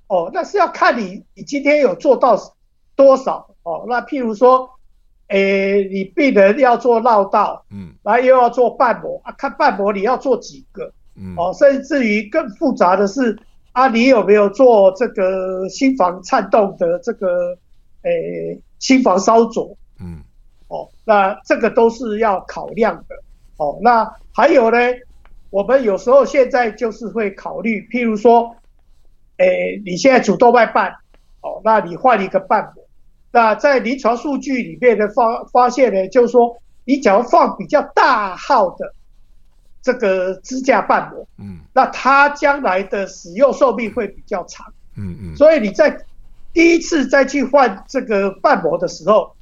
[0.07, 2.35] 哦，那是要看你你今天有做到
[2.95, 3.85] 多少哦。
[3.87, 4.67] 那譬如说，
[5.27, 13.37] 诶，你病人要做绕道，嗯，然后又要做瓣膜啊，看瓣膜你要做几个，嗯，哦，甚至于更复杂的是
[13.73, 17.55] 啊，你有没有做这个心房颤动的这个
[18.01, 19.77] 诶心房烧灼？
[19.99, 20.23] 嗯，
[20.69, 23.15] 哦，那这个都是要考量的。
[23.57, 24.77] 哦，那还有呢？
[25.49, 28.55] 我们有时候现在就是会考虑，譬如说，
[29.37, 30.91] 诶，你现在主动脉瓣，
[31.41, 32.85] 哦，那你换一个瓣膜。
[33.31, 38.93] 那在临床数据里面的发发现呢，就是说，你只要放比较大号的
[39.81, 46.05] 这个支架瓣膜，嗯，那它将来的使用寿命会比较长，嗯嗯，所以你在
[46.53, 49.35] 第一次再去换这个瓣膜的时候，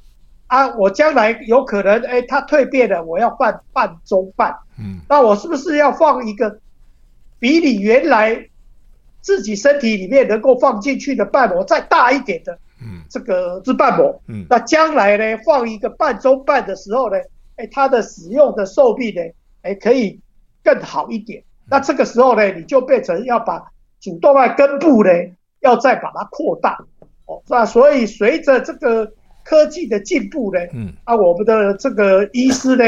[0.48, 6.58] 啊，我将来有可能，哎，它蜕变了，我要换半中半，嗯，那我是不是要放一个
[7.38, 8.48] 比你原来
[9.20, 17.16] 自己身体里面能够放进去的瓣膜再大一点的，嗯，这个支瓣膜，嗯，那将来呢，放一个半中半的时候呢，
[17.56, 19.22] 哎，它的使用的寿命呢，
[19.62, 20.20] 哎，可以。
[20.64, 25.10] 更好一点，那这个时候呢，你就变成要把主动脉根部呢，
[25.60, 26.84] 要再把它扩大，
[27.24, 29.10] 哦，那所以随着这个
[29.48, 32.84] 科技的进步呢，嗯，啊，我们的这个医师呢，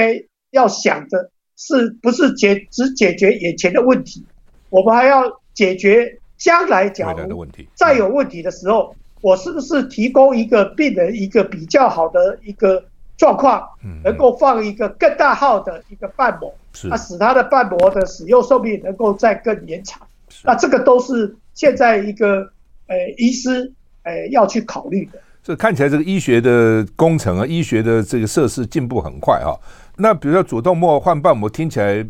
[0.50, 4.26] 要想的是不是解只解决眼前的问题，
[4.68, 5.22] 我们还要
[5.54, 12.84] 解决将来假如再有问题的时候，我是不是提供一个病人一个比较好的一个。
[13.20, 13.62] 状况
[14.02, 20.08] 能够放一个更大号的一个瓣膜，是啊，使他的瓣膜的使用寿命能够再更延长。
[20.42, 22.50] 那这个都是现在一个
[22.86, 23.70] 呃医师
[24.04, 25.20] 呃要去考虑的。
[25.42, 29.56] 这看起来这个医学的工程啊，医学的这个设施进步很快啊。
[29.96, 32.06] 那比如说主动脉换瓣膜，听起来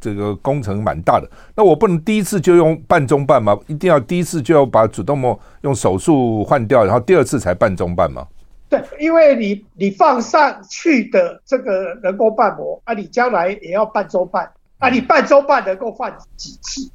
[0.00, 1.28] 这个工程蛮大的。
[1.56, 3.58] 那我不能第一次就用半中瓣吗？
[3.66, 8.26] 一定要第一次就要把主动脉用手术换掉，然后第二次才半中瓣吗？
[8.68, 16.88] 对，因为你你放上去的这个人工瓣膜啊，你将来也要半周半啊，你半周半能够换几次？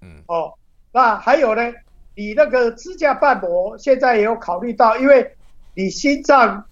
[0.00, 0.52] 嗯，哦，
[0.92, 1.62] 那还有呢，
[2.14, 5.32] 你那个支架瓣膜现在也有考虑到，因为
[5.74, 6.64] 你心脏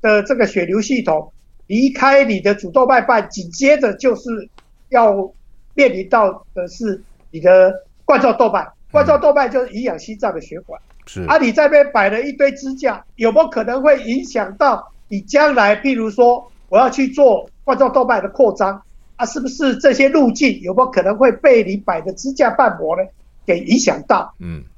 [0.00, 1.32] 的这个血流系统
[1.66, 4.48] 离开你的主动脉瓣，紧接着就是
[4.88, 5.30] 要
[5.74, 10.80] 面临到的是你的冠状动脉，冠状动脉就是营养心脏的血管。
[11.06, 15.74] 是啊，你这边摆了一堆支架，有没有可能会影响到你将来？
[15.76, 18.82] 譬如说，我要去做冠状动脉的扩张，
[19.16, 23.02] 啊，是不是这些路径有没有可能会被你摆的支架瓣膜呢
[23.46, 24.34] 给影响到？
[24.38, 24.62] 嗯，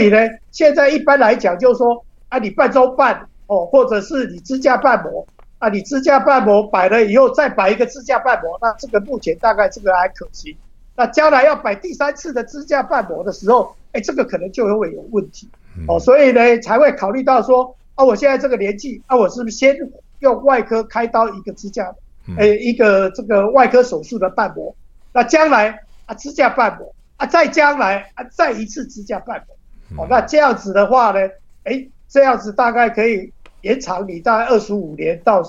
[0.00, 0.16] 以呢，
[0.50, 5.26] 现在一般来讲就是说，啊，你半周半哦，或者是你支架瓣膜，
[5.58, 10.56] 啊，你支架瓣膜摆了以后再摆一个支架瓣膜，那这个目前大概这个还可行。
[10.96, 15.48] 那将来要摆第三次的支架瓣膜的时候，哎，这个可能就会有问题。
[15.88, 19.76] 哦，所以呢，才会考虑到说，啊，我现在这个年纪，啊，我是不是先
[20.18, 21.94] 用外科开刀一个支架，
[22.36, 24.74] 呃，一个这个外科手术的瓣膜，
[25.12, 29.56] 那将来啊支架瓣膜，啊，再将来啊再一次支架瓣膜，
[29.96, 31.18] 哦，那这样子的话呢，
[31.64, 35.42] 哎，这样子大概可以延长你大概二十五年到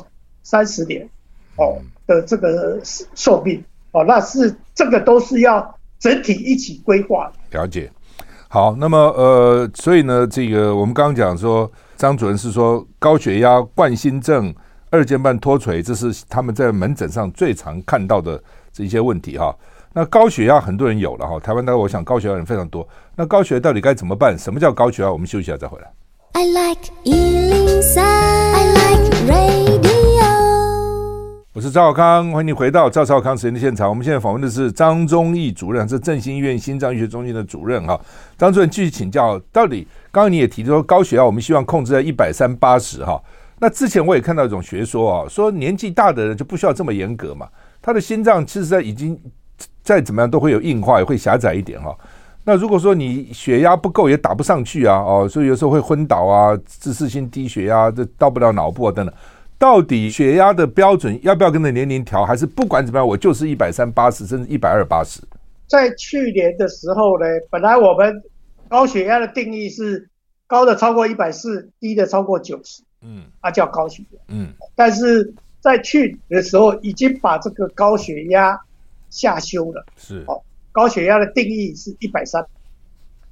[0.44, 1.08] 三十年，
[1.58, 1.78] 哦
[2.08, 7.32] 的这个寿命，哦，那是这个都是要整体一起规划。
[7.52, 7.92] 了解。
[8.48, 14.54] 好，那么呃，所以呢，这个我们刚刚讲说，张主任是说高血压、冠心症、
[14.90, 19.56] 二尖瓣脱垂，这是他们在门诊上最常看到的这些问题哈。
[19.94, 22.88] 那高血压很多人有了哈，台湾大概我想高血压人非常多。
[23.14, 24.40] 那高血压到底该怎么办？
[24.40, 25.12] 什么叫高血压？
[25.12, 25.92] 我们休息一下再回来。
[26.32, 29.92] I like 103, I like radio
[31.52, 33.90] 我是赵少康，欢迎你回到赵少康时间的现场。
[33.90, 38.00] 我们现在访问的是张忠义主任，是振兴医院心脏医学中心的主任哈。
[38.38, 43.22] 张主任继续请教，到底刚刚你也提到说高血压，我们希望控制在一百三八十哈。
[43.60, 47.50] 那之前我也看到一种学说啊，说年纪大的人就不需要这么严格嘛，
[47.82, 49.20] 他的心脏其实在已经
[49.84, 51.96] 再怎么样都会有硬化，也会狭窄一点哈。
[52.44, 59.16] 那如果说你血压不够，也打不上去啊，哦，所以有时候会昏倒啊，姿势性低血压，这到不了脑部啊等等。
[59.60, 65.22] 到底血压的标准要不要跟着年龄调，还是不管怎么样，我就是一百三八十，甚至一百二八十？
[65.68, 68.20] 在去年的时候呢，本来我们
[68.68, 70.10] 高血压的定义是
[70.48, 74.52] 高的超过一百四，低的超过九十，嗯，它叫高血压，嗯。
[74.74, 78.60] 但是在去年的时候，已经把这个高血压
[79.12, 80.24] 下修了，是。
[80.28, 82.44] 哦，高血压的定义是一百三，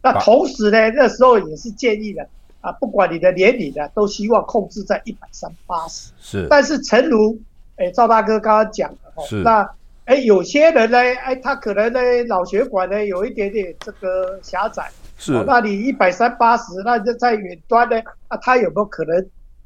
[0.03, 2.29] 那同时呢，那时候也是建议的。
[2.61, 6.11] 啊，不管你的年龄呢，都希望控制在一百三八十。
[6.19, 7.39] 是，但是诚如，
[7.77, 9.61] 哎、欸，赵大哥刚刚讲的哈，是那，
[10.03, 14.91] 哎、欸，有些人呢，哎、欸，他可能呢，脑血管呢有一点点这个狭窄。
[15.17, 17.95] 是、哦，那你一百三八十，那就在远端呢，
[18.29, 19.15] 那他有没有可能，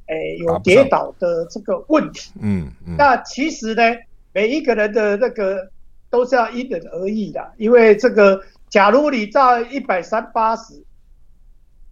[0.06, 2.32] 诶、欸，有跌倒的这个问题？
[2.40, 2.96] 嗯嗯。
[2.96, 3.82] 那其实呢，
[4.34, 5.68] 每一个人的那个
[6.14, 10.84] 都是要因人而异的，因为这个，假如你在一百三八十。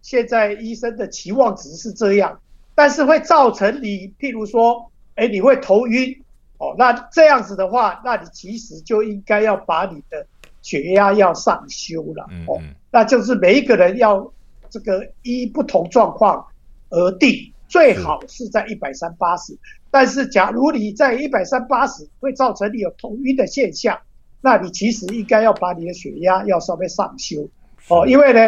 [0.04, 2.40] 现在医生的期望值是这样，
[2.74, 6.24] 但是会造成你，譬如说，哎，你会头晕，
[6.58, 10.26] 哦，那这样子的话，那你其实就应该要把你的
[10.64, 12.60] 血压要上修了，哦，
[12.92, 14.34] 那就是每一个人要
[14.72, 16.48] 这个依不同状况
[16.90, 19.56] 而定最好是在一百三八十。
[19.92, 24.00] 但是假如你在一百三八十会造成你有头晕的现象，
[24.42, 27.48] 那你其实应该要把你的血压要稍微上修。
[27.88, 28.40] 哦，因为呢，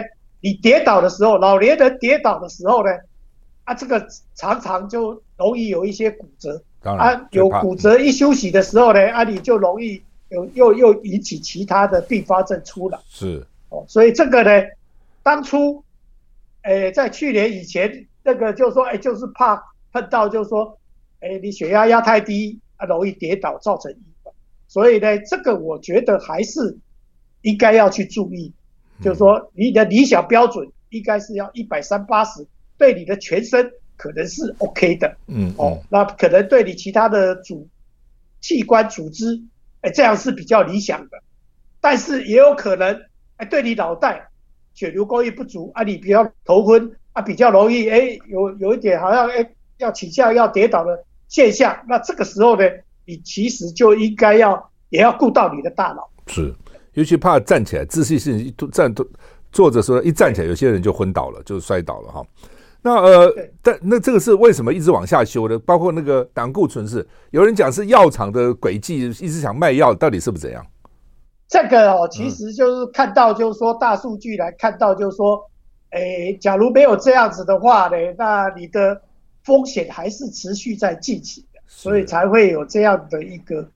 [0.42, 2.92] 你跌倒的时候，老年人跌倒的时候呢，
[3.64, 13.46] 啊，这个常常就容易有一些骨折，啊，有骨折一休息的时候呢，啊，你就容易有又又引起其他的并发症出来，是。
[13.70, 14.68] 哦，所以这个呢，
[15.24, 15.84] 当初，
[16.62, 20.78] 诶，在去年以前，那个就是说，诶，就是怕碰到就是说，
[21.22, 23.92] 诶，你血压压太低啊，容易跌倒造成
[24.74, 26.80] 所以呢，这个我觉得还是
[27.44, 28.52] 应该要去注意。
[29.04, 37.68] 就是说，你的理想标准应该是要一百三八十，对你的全身可能是 OK 的，嗯，嗯，哦，那可能对你其他的组
[38.42, 39.44] 器官组织，
[39.82, 41.22] 哎，这样是比较理想的，
[41.80, 43.00] 但是也有可能，
[43.38, 44.30] 哎，对你脑袋
[44.74, 52.64] 血流供应不足啊，你比较头昏啊，比较容易，哎，有有一点好像哎要倾向要跌倒的现象，那这个时候呢，
[53.06, 56.54] 你其实就应该要也要顾到你的大脑，是。
[56.94, 59.04] 尤其怕站起来，自信心一站都
[59.52, 62.24] 坐着说一站起来，有些人就昏倒了，就摔倒了哈。
[62.84, 65.58] 那呃，但那这个是为什么一直往下修的？
[65.58, 70.64] 包括那个胆固醇是有人讲是药厂的诡计，一直想卖药，到底是不是这样？
[71.48, 75.50] 这个哦，其实就是看到就是说大数据来看到就是说，
[75.92, 79.02] 诶、欸，假如没有这样子的话呢，那你的
[79.44, 81.53] 风险还是持续在进行的，
[81.84, 83.70] 所以才会有这样的一个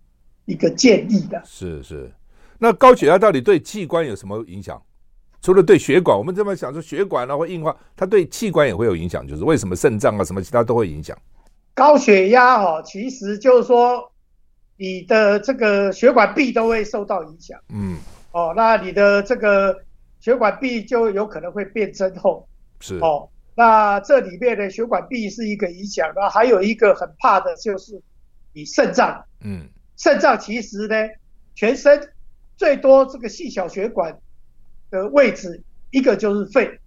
[0.45, 1.41] 一个建议的。
[1.45, 2.11] 是是。
[2.57, 4.81] 那高血压到底对器官有什么影响？
[5.39, 9.25] 除了对血管，我们这么想说血管啊会硬化，它对器官也会有影响。
[9.27, 11.15] 就是为什么肾脏啊什么其他都会影响？
[11.75, 14.11] 高血压哦，其实就是说
[14.77, 17.59] 你的这个血管壁都会受到影响。
[17.69, 17.97] 嗯，
[18.31, 19.77] 哦，那你的这个
[20.19, 22.47] 血管壁就有可能会变增厚。
[22.79, 28.01] 是哦，那这里面的血管壁是一个影响，那还有一个很怕的就是
[28.53, 29.25] 你肾脏。
[29.43, 29.67] 嗯，
[29.97, 30.95] 肾脏其实呢，
[31.55, 32.13] 全身。
[32.55, 34.17] 最多这个细小血管
[34.89, 36.79] 的位置，一个就是肺，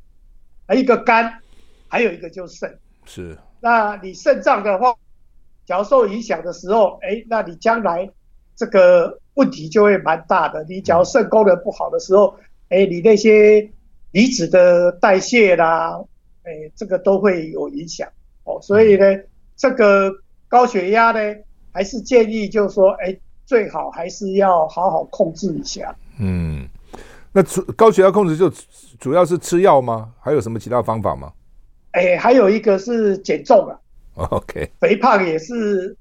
[0.67, 1.33] 还一个肝，
[1.87, 2.79] 还有一个就是肾。
[3.05, 3.39] 是。
[3.61, 4.93] 那你肾脏的话，
[5.65, 8.11] 假如受影响的时候，哎，那你将来
[8.57, 10.65] 这个问题就会蛮大的。
[10.65, 12.37] 你假如肾功能不好的时候，
[12.69, 13.71] 哎，你那些
[14.11, 16.01] 离子的代谢啦，
[16.51, 18.09] 哎，这个都会有影响。
[18.45, 19.05] 哦，所以呢，
[19.57, 20.13] 这个
[20.49, 21.21] 高血压呢，
[21.73, 23.17] 还是建议就是说，哎。
[23.47, 25.93] 最好还是要好好控制一下。
[26.21, 26.69] 嗯，
[27.33, 28.49] 那主高血压控制就
[29.01, 30.13] 主要是吃药吗？
[30.21, 31.33] 还有什么其他方法吗？
[31.91, 33.77] 哎、欸，还有一个是减重啊。
[34.15, 35.97] OK，肥胖也是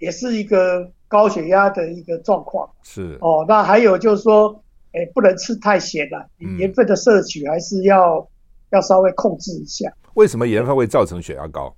[0.00, 2.68] 也是一个高血压的一个状况。
[2.82, 4.60] 是哦，那还有就是说，
[4.94, 8.26] 哎、欸，不能吃太咸了，盐分的摄取还是要、嗯、
[8.74, 9.90] 要稍微控制一下。
[10.14, 11.74] 为什么盐分会造成血压高？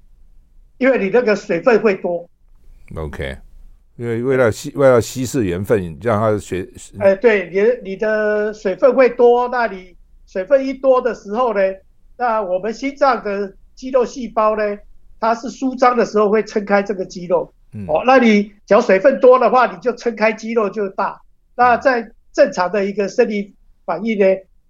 [0.79, 2.29] 因为你那个水分会多。
[2.97, 3.37] OK。
[3.99, 11.61] 因为为了稀为了稀释盐分，让它血，哎、欸，对，你的你的水分会多，那你水分一多的时候呢，
[12.19, 14.63] 那我们心脏的肌肉细胞呢，
[15.19, 21.19] 它是舒张的时候会撑开这个肌肉，嗯、哦，那你只要水分多的话，你就撑开肌肉就大。
[21.57, 23.55] 那在正常的一个生理
[23.87, 24.27] 反应呢，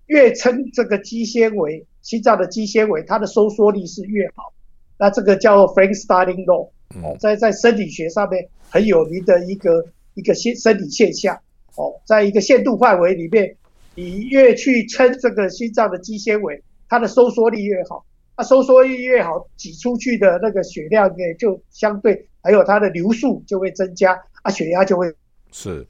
[0.07, 4.53] 越撑这个肌纤维，心脏的肌纤维，它的收缩力是越好。
[4.97, 6.71] 那这个叫做 Frank-Starling law，
[7.03, 8.49] 哦，在在生理学上面。
[8.69, 11.39] 很有名的一个一个现生理现象
[11.77, 13.57] 哦，在一个限度范围里面，
[13.95, 18.05] 你越去撑这个心脏的肌纤维，它的收缩力越好，
[18.37, 25.15] 它收缩力越好，挤出去的那个血量呢就相对，还有它的流速就会增加，啊，血压就会
[25.53, 25.87] 是。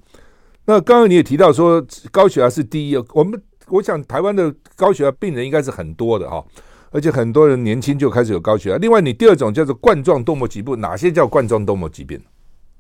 [0.67, 6.45] 那刚刚你也提到说高血压是第一，我们我想台湾的高血压病人应该是很多的哈，
[6.91, 8.77] 而且很多人年轻就开始有高血压。
[8.77, 12.21] 另外，你第二种叫做冠状动脉疾病，哪些叫冠状动脉疾病？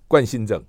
[0.09, 0.62] 冠心症，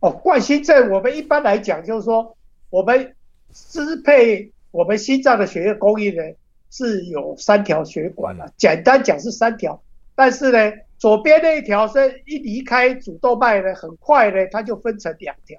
[0.00, 2.36] 哦，冠心症，我们一般来讲就是说，
[2.68, 3.14] 我们
[3.52, 6.22] 支配我们心脏的血液供应呢
[6.70, 9.82] 是有三条血管了，简单讲是三条，
[10.14, 15.58] 但是呢，左边那一条是一离开主动脉呢，很快呢，它就分成两条，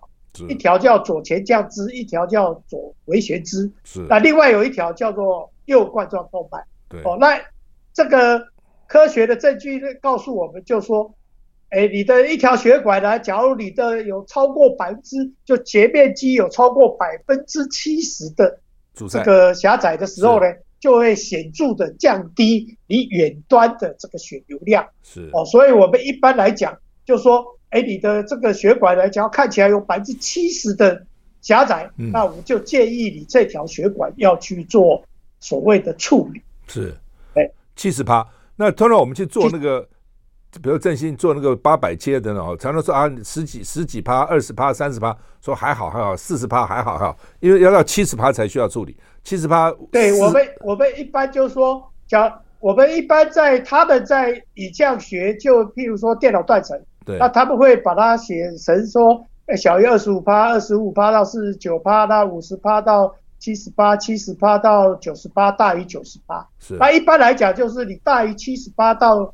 [0.49, 7.39] 一条叫左前降支，一条叫左回旋支，是，那另外有一条叫做右冠状动脉，对，哦，那
[7.93, 8.47] 这个
[8.87, 11.13] 科学的证据告诉我们，就说。
[11.75, 18.59] 哎，你的一条血管呢，假如你的有超过百分之，就截面积有超过百分之七十的
[19.09, 20.45] 这个狭窄的时候呢，
[20.79, 24.87] 就会显著的降低你远端的这个血流量。
[25.01, 25.27] 是。
[25.33, 27.43] 哦，所以我们一般来讲，就说，
[27.73, 31.03] 哎，你的这个血管呢，只要看起来有百分之七十的
[31.41, 35.03] 狭窄，嗯，那我们就建议你这条血管要去做
[35.39, 36.41] 所谓的处理。
[36.67, 36.95] 是，
[37.33, 38.25] 哎，七十趴。
[38.55, 39.81] 那通常我们去做那个，
[40.61, 48.95] 比如振兴做那个八百切的呢，常常说啊十几十几趴、二十趴、三十趴，说还好还好，四十趴还好还好，因为要到七十趴才需要处理。
[49.23, 59.25] 七十趴，对我们我们一般就是说，讲我们一般在他们在以这样学，就譬如说电脑断层，对，那他们会把它写成说，
[59.57, 63.15] 小于二十五趴、二十五趴到四十九趴到五十趴到。
[63.39, 66.47] 七十八，七十八到九十八，大于九十八。
[66.59, 66.77] 是。
[66.77, 69.33] 那一般来讲，就是你大于七十八到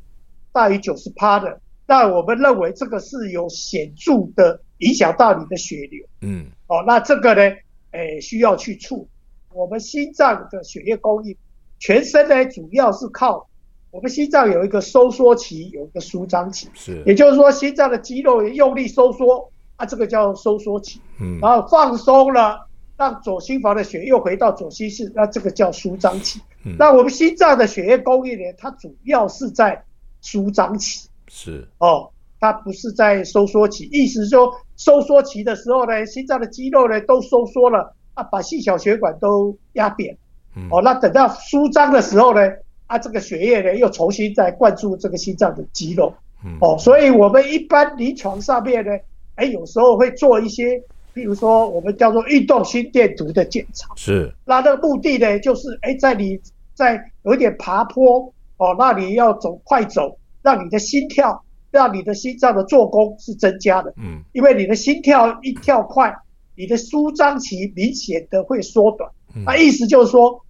[0.50, 6.04] 大于九十趴的，那我们认为这个是有显著的影响到你的血流。
[6.22, 6.46] 嗯。
[6.66, 7.56] 哦，那这个呢，
[7.92, 9.06] 诶，需要去处。
[9.54, 11.36] 我们心脏的血液供应，
[11.78, 13.48] 全身呢主要是靠
[13.90, 16.68] 我们心脏有一个收缩期，有一个舒张期。
[16.74, 17.02] 是。
[17.06, 21.00] 也就是说，心脏的肌肉用力收缩，啊，这个叫收缩期。
[21.20, 21.38] 嗯。
[21.40, 22.66] 然后放松了。
[22.96, 26.38] 让左心房的血又回到左心室，那这个叫舒张期。
[26.66, 26.76] 嗯。
[26.78, 28.44] 那我们心脏的血液供应呢？
[28.58, 29.82] 它主要是在
[30.20, 31.08] 舒张期。
[31.26, 31.66] 是。
[31.78, 33.88] 哦，它不是在收缩期。
[33.90, 40.14] 意思说，收缩期的时候呢，心脏的肌肉呢都收缩了，啊，把细小血管都压扁。
[40.54, 40.68] 嗯。
[40.70, 42.42] 哦，那等到舒张的时候呢，
[42.90, 46.12] 啊，这个血液呢又重新再灌注这个心脏的肌肉。
[46.44, 46.58] 嗯。
[46.60, 48.90] 哦，所以我们一般临床上面呢，
[49.36, 50.82] 哎，有时候会做一些。
[51.12, 54.32] 比如说，我们叫做运动心电图的检查，是。
[54.44, 56.40] 那这个目的呢，就是哎，在你
[56.72, 63.92] 在有一点爬坡哦，那你要走快走，让你的心跳，让你的心脏的做工是增加的。
[63.96, 64.22] 嗯。
[64.32, 66.14] 因为你的心跳一跳快，
[66.54, 69.10] 你的舒张期明显的会缩短。
[69.34, 69.42] 嗯。
[69.44, 70.40] 那意思就是说，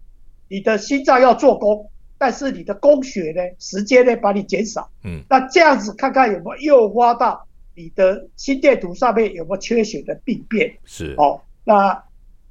[0.49, 1.90] 你的心脏要做工，
[2.21, 4.89] 但是你的供血呢，时间呢，把你减少。
[5.03, 5.25] 嗯。
[5.29, 7.45] 那这样子看看有没有诱发到。
[7.77, 10.71] 你的心电图上面有没有缺血的病变？
[10.85, 12.05] 是哦，那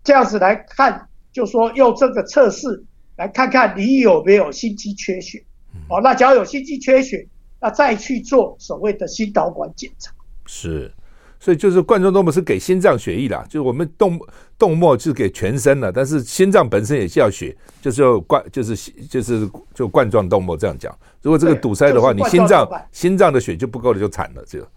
[0.03, 2.84] 这样子来看，就说用这个测试
[3.15, 5.43] 来看看你有没有心肌缺血。
[5.76, 7.28] 嗯、哦，那只要有心肌缺血，
[7.59, 10.11] 那再去做所谓的心导管检查。
[10.47, 10.91] 是，
[11.40, 14.20] 所以就是冠状动脉是给心脏血液啦，就是我们动
[14.58, 18.76] 动脉是给全身的，但是心脏本身也需要血，就是要冠就是
[19.10, 20.96] 就是就冠状动脉这样讲。
[21.22, 24.68] 如果这个堵塞的话，就是、你心脏心脏的血就不够了，就惨了，这个。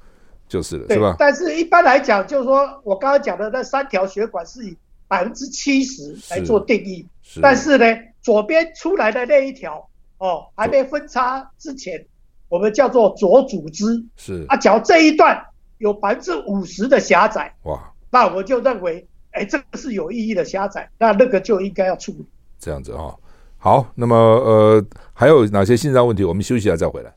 [0.49, 1.17] 就是了，是吧？
[1.19, 4.77] 但是一般来讲，就是说我刚刚讲的那三条血管是以
[5.09, 7.41] 百分之七十来做定义，是。
[7.41, 7.87] 但是呢，
[8.21, 9.89] 左边出来的那一条
[10.19, 12.05] 哦，还没分叉之前，
[12.51, 13.87] 我们叫做左组织。
[14.19, 15.43] 是啊，只要这一段
[15.83, 17.77] 有百分之五十的狭窄，哇，
[18.09, 22.25] 那我就认为，哎，这个是有意义的狭窄，那那个就应该要处理。
[22.61, 23.19] 这样子啊、哦，
[23.59, 26.23] 好，那么呃，还有哪些心脏问题？
[26.23, 27.13] 我们休息一下再回来。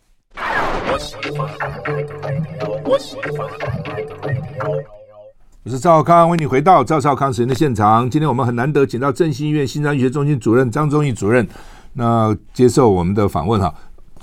[5.63, 8.09] 我是赵康，为你回到赵少康时间的现场。
[8.09, 11.47] 今天我们很难得请到振兴医院心脏医学中心主任张忠义主任，
[11.93, 13.71] 那接受我们的访问哈。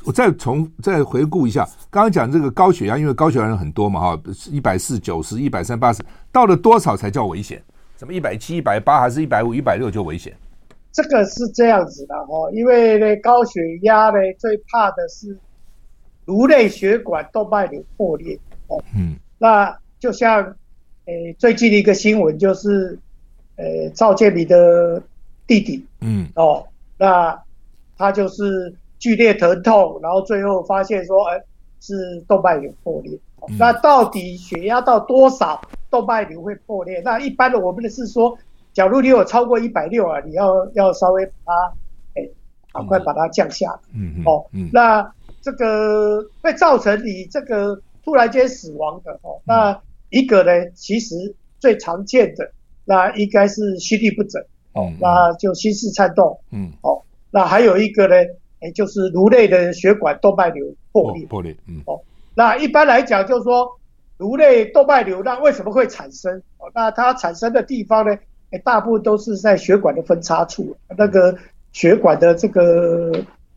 [0.05, 7.63] 我再重再回顾一下，刚刚讲这个高血压，因为高血压人很多嘛哈，一百四、九十、一百三、八十，到了多少才叫危险？
[7.99, 10.37] 什么一百七、一百八，还是一百五、一百六就危险？
[10.91, 15.37] 这个是这样子的哈，因为呢高血压呢最怕的是
[16.27, 18.83] 颅内血管动脉瘤破裂哦。
[18.95, 20.43] 嗯，那就像，
[21.07, 22.99] 诶、欸，最近的一个新闻就是，
[23.57, 25.03] 呃、欸，赵建明的
[25.47, 26.67] 弟弟，嗯，哦，
[26.99, 27.41] 那
[27.97, 31.45] 他就是剧烈疼痛，然后最后发现说，哎、欸，
[31.81, 33.19] 是动脉瘤破裂。
[33.49, 37.03] 嗯、那到底血压到多少动脉瘤会破裂？
[37.05, 38.39] 那一般的我们的是说，
[38.73, 41.53] 假如你有超过一百六啊，你要要稍微把它，
[42.15, 42.31] 哎、欸，
[42.73, 43.79] 赶快把它降下来。
[43.93, 44.23] 嗯嗯。
[44.25, 47.83] 哦，嗯、那这个会造成你这个。
[48.05, 49.81] 突然间死亡的哦，那
[50.11, 51.15] 一个呢，其实
[51.61, 52.51] 最常见的
[52.85, 54.43] 那应该是心律不整
[54.73, 57.01] 哦，那就心室颤动，嗯，哦，
[57.31, 58.17] 那还有一个呢，
[58.63, 62.01] 哎，就是颅内的血管动脉瘤破裂，破裂，嗯，哦，
[62.35, 63.69] 那一般来讲就是说
[64.19, 66.39] 颅内动脉瘤那为什么会产生？
[66.59, 68.17] 哦，那它产生的地方呢，
[68.53, 71.37] 哎，大部分都是在血管的分叉处，那个
[71.73, 73.13] 血管的这个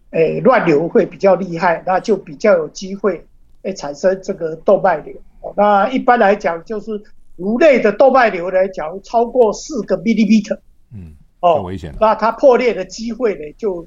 [0.09, 3.25] 哎乱流会比较厉害，那就比较有机会。
[3.63, 5.15] 会产生这个动脉瘤，
[5.57, 7.01] 那一般来讲就是
[7.35, 10.59] 颅内的动脉瘤呢，假如超过四个 millimeter，
[10.93, 13.83] 嗯，哦，危险，那它破裂的机会呢就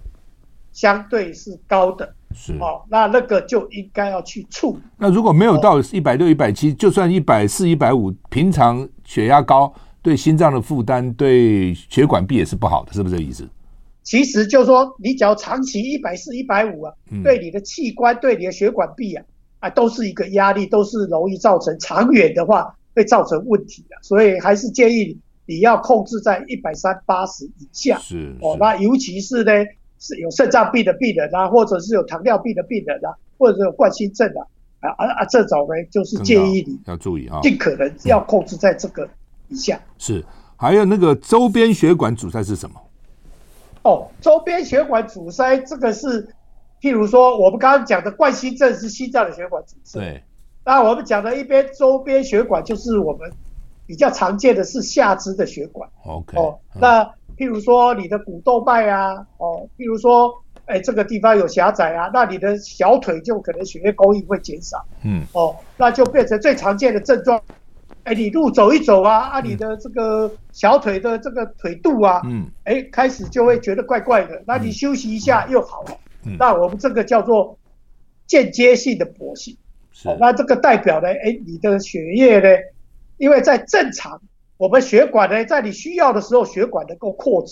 [0.72, 4.78] 相对是高的，是，哦，那那个就应该要去处理。
[4.98, 13.48] 那如果没有到一百六、一百七，就算一百四、一百五，平常血压高，对心脏的负担、对血管壁也是不好的，是不是这个意思？
[14.02, 19.24] 其实就是说，你只要长期一百四、一百五啊，嗯，对你的器官、对你的血管壁啊。
[19.60, 27.98] 啊，都是一个压力，都是容易造成长远的话会造成问题的，所以还是建议你要控制在一百三八十以下。
[27.98, 29.50] 是，是哦，那尤其是呢，
[29.98, 34.40] 是有肾脏病的病人啊，或者是有糖尿病的病人啊，或者是有冠心症啊，
[34.80, 39.08] 啊啊啊，这种呢就是建议你要注意啊，尽可能要控制在这个
[39.48, 39.76] 以下。
[39.76, 40.24] 嗯、是，
[40.56, 42.80] 还有那个周边血管阻塞是什么？
[43.82, 46.28] 哦，周边血管阻塞这个是，
[46.80, 50.00] 譬如说我们刚刚讲的冠心症是心脏的血管阻塞。
[50.00, 50.22] 对。
[50.64, 53.30] 那我们讲的一边周边血管就是我们
[53.86, 55.88] 比较常见的是下肢的血管。
[56.04, 56.36] OK。
[56.36, 60.34] 哦，那譬如说你的股动脉啊，哦，譬如说，
[60.66, 64.84] 哎，这个地方有狭窄啊，那你的小腿就可能血液供应会减少。
[65.04, 65.22] 嗯。
[65.32, 67.40] 哦，那就变成最常见的症状。
[68.04, 74.42] 哎，你路走一走啊，啊，你的这个小腿的这个腿肚啊，嗯，哎，开始就会觉得怪怪的。
[74.46, 75.96] 那你休息一下又好了。
[76.26, 76.36] 嗯。
[76.38, 77.56] 那我们这个叫做
[78.26, 79.56] 间接性的跛行。
[79.92, 80.08] 是。
[80.18, 82.48] 那这个代表呢，哎，你的血液呢，
[83.16, 84.20] 因为在正常，
[84.58, 87.42] 我们血管呢，在你需要的时候，血管能够扩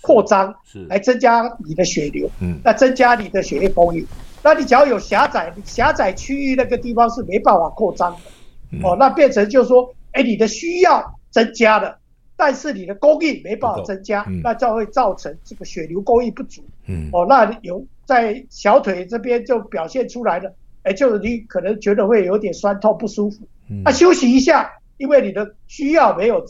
[0.00, 2.30] 扩张，是来增加你的血流。
[2.40, 2.60] 嗯。
[2.64, 4.06] 那增加你的血液供应。
[4.44, 8.86] 那你只要有狭窄，狭窄区域那个地方是没办法扩张的。
[8.86, 9.92] 哦，那变成就是说。
[10.12, 11.96] 哎，你的需要增加了，
[12.36, 16.60] 但是你的供应没办法增加，嗯、那就会造成这个血流供应不足。
[16.88, 20.52] 嗯，哦，那有在小腿这边就表现出来了，
[20.82, 23.46] 哎，就是你可能觉得会有点酸痛不舒服。
[23.70, 24.68] 嗯，那休息一下，
[25.00, 26.40] 因为你的需要没有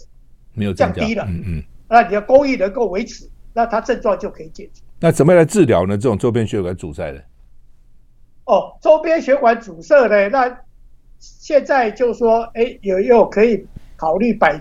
[0.52, 1.24] 没有降低了。
[1.26, 4.82] 嗯嗯，那你的供应能够维持，那它症状就可以解决。
[5.00, 5.96] 那怎么样来治疗呢？
[5.96, 7.24] 这种周边血管阻塞的？
[8.44, 10.54] 哦，周边血管阻塞呢，那。
[11.22, 13.62] 现在就说，哎，有又可以
[13.94, 14.58] 考虑摆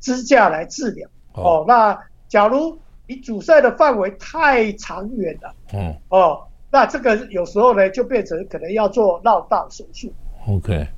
[0.00, 1.06] 支架来治疗。
[1.34, 10.10] 哦，哦，那假如你阻塞的范围太长远了，嗯，哦，那这个有时候呢，就变成可能要做绕道手术。
[10.46, 10.88] OK，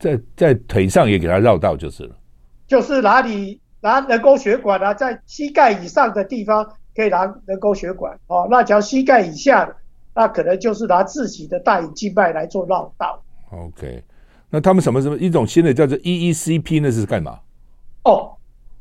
[0.00, 2.16] 在在腿上也给他绕道就是了。
[2.66, 8.18] 就是哪里拿人工血管啊，在膝盖以上的地方可以拿人工血管。
[8.26, 9.76] 哦，那假如膝盖以下的，
[10.14, 13.22] 那可能就是拿自己的大隐静脉来做绕道。
[13.50, 14.02] OK。
[14.52, 17.38] 那他们什么什么一种新的叫做 EECP，那是干嘛？
[18.02, 18.32] 哦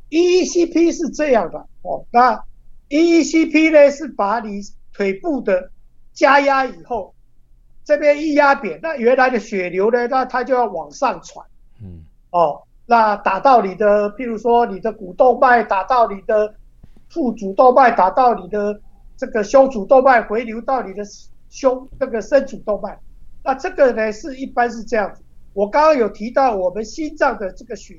[0.10, 2.44] ，EECP 是这样的哦，那
[2.90, 4.62] EECP 呢是把你
[4.94, 5.70] 腿部的
[6.12, 7.14] 加压以后，
[7.90, 11.44] 这边一压扁，那原来的血流呢，那它就要往上传。
[11.82, 12.06] 嗯。
[12.30, 16.54] 哦，那打到你的，譬如说你的股动脉，打到你的
[17.10, 18.80] 腹主动脉，打到你的
[19.18, 21.02] 这个胸主动脉，回流到你的
[21.50, 23.00] 胸那个深主动脉。
[23.44, 25.24] 那这个呢是一般是这样子。
[25.54, 27.96] 我刚刚有提到我们心脏的这个血，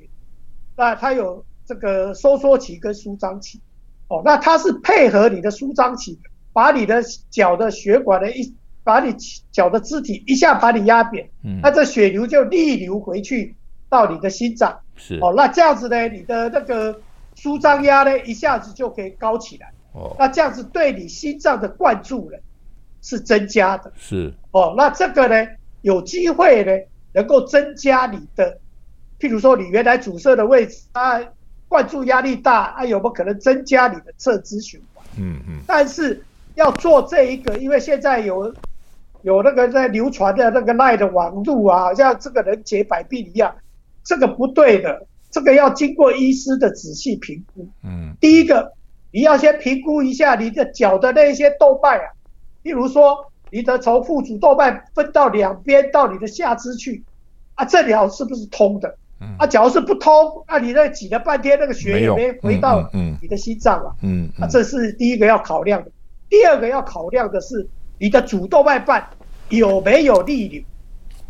[0.77, 3.59] 那它有这个收缩期跟舒张期，
[4.07, 6.17] 哦，那它是配合你的舒张期，
[6.53, 9.15] 把你的脚的血管的一，把你
[9.51, 13.55] 脚的肢体一下把你压扁，嗯，那这血流就逆流回去
[13.89, 17.01] 到你的心脏，是，哦，那这样子呢，你的那个
[17.35, 22.37] 舒张压呢一下子就可以高起来，哦，那这样子对你心脏的灌注呢
[23.01, 25.47] 是增加的，是，哦，那这个呢
[25.81, 26.71] 有机会呢。
[27.13, 28.57] 能够增加你的，
[29.19, 31.19] 譬如说你原来阻塞的位置啊，
[31.67, 35.05] 灌注压力大啊，有没有可能增加你的侧支循环？
[35.17, 35.59] 嗯嗯。
[35.67, 36.23] 但是
[36.55, 38.55] 要做这一个，因为现在有
[39.23, 43.55] 有那个在流传的那个赖的网路啊，好像这个人解百病一样，
[44.03, 47.67] 这个不对的，这个要经过医师的仔细评估。
[47.83, 48.15] 嗯。
[48.19, 48.73] 第一个，
[49.11, 52.11] 你要先评估一下你的脚的那些动脉啊，
[52.63, 53.27] 例如说。
[53.53, 57.03] 你的从腹主动脉分到两边到你的下肢去，
[57.55, 58.95] 啊，这条是不是通的？
[59.19, 60.13] 嗯、啊，假如是不通，
[60.47, 62.89] 那、啊、你那挤了半天，那个血也没回到
[63.21, 63.93] 你的心脏啊。
[64.03, 65.91] 嗯，嗯，嗯，啊，这是第一个要考量的。
[66.29, 67.67] 第二个要考量的是
[68.01, 69.07] 你的主动脉瓣
[69.49, 70.63] 有没有逆流。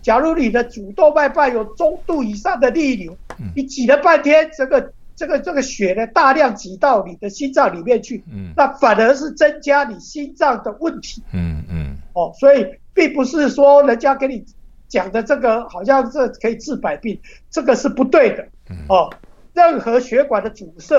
[0.01, 3.17] 假如你的主动脉瓣有中度以上的逆流，
[3.53, 4.93] 你挤了半天，这个。
[5.13, 14.43] 这个这个血呢，大量挤到你的心脏里面去，嗯，那反而是增加你心脏的问题，嗯嗯，哦，所以并不是说人家给你
[14.87, 17.19] 讲的这个好像这可以治百病，
[17.51, 18.47] 这个是不对的，
[18.89, 19.13] 哦，
[19.53, 20.95] 任何血管的阻塞，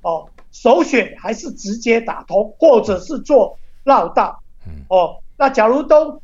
[0.00, 4.42] 哦，首选还是直接打通，或者是做绕道，
[4.88, 6.20] 哦，那假如都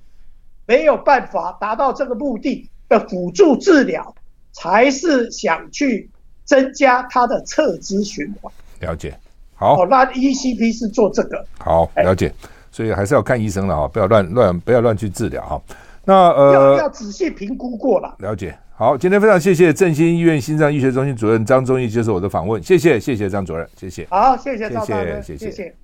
[0.66, 4.14] 没有办法达到这个目的的辅助治疗，
[4.52, 6.08] 才是想去。
[6.44, 9.16] 增加它的侧支循环，了解。
[9.54, 11.42] 好，哦，那 ECP 是做这个。
[11.60, 12.34] 好，了解。
[12.72, 15.62] 所以还是要看医生了哈，不要乱乱，不要乱去治疗哈。
[16.04, 18.16] 那呃，要要仔细评估过了。
[18.18, 18.58] 了解。
[18.74, 24.04] 好，今天非常谢谢振兴医院心脏医学中心主任张忠义接受我的访问，谢谢，谢谢张主任，谢谢。
[24.10, 25.48] 好，谢谢赵大哥，谢谢。
[25.48, 25.76] 谢谢。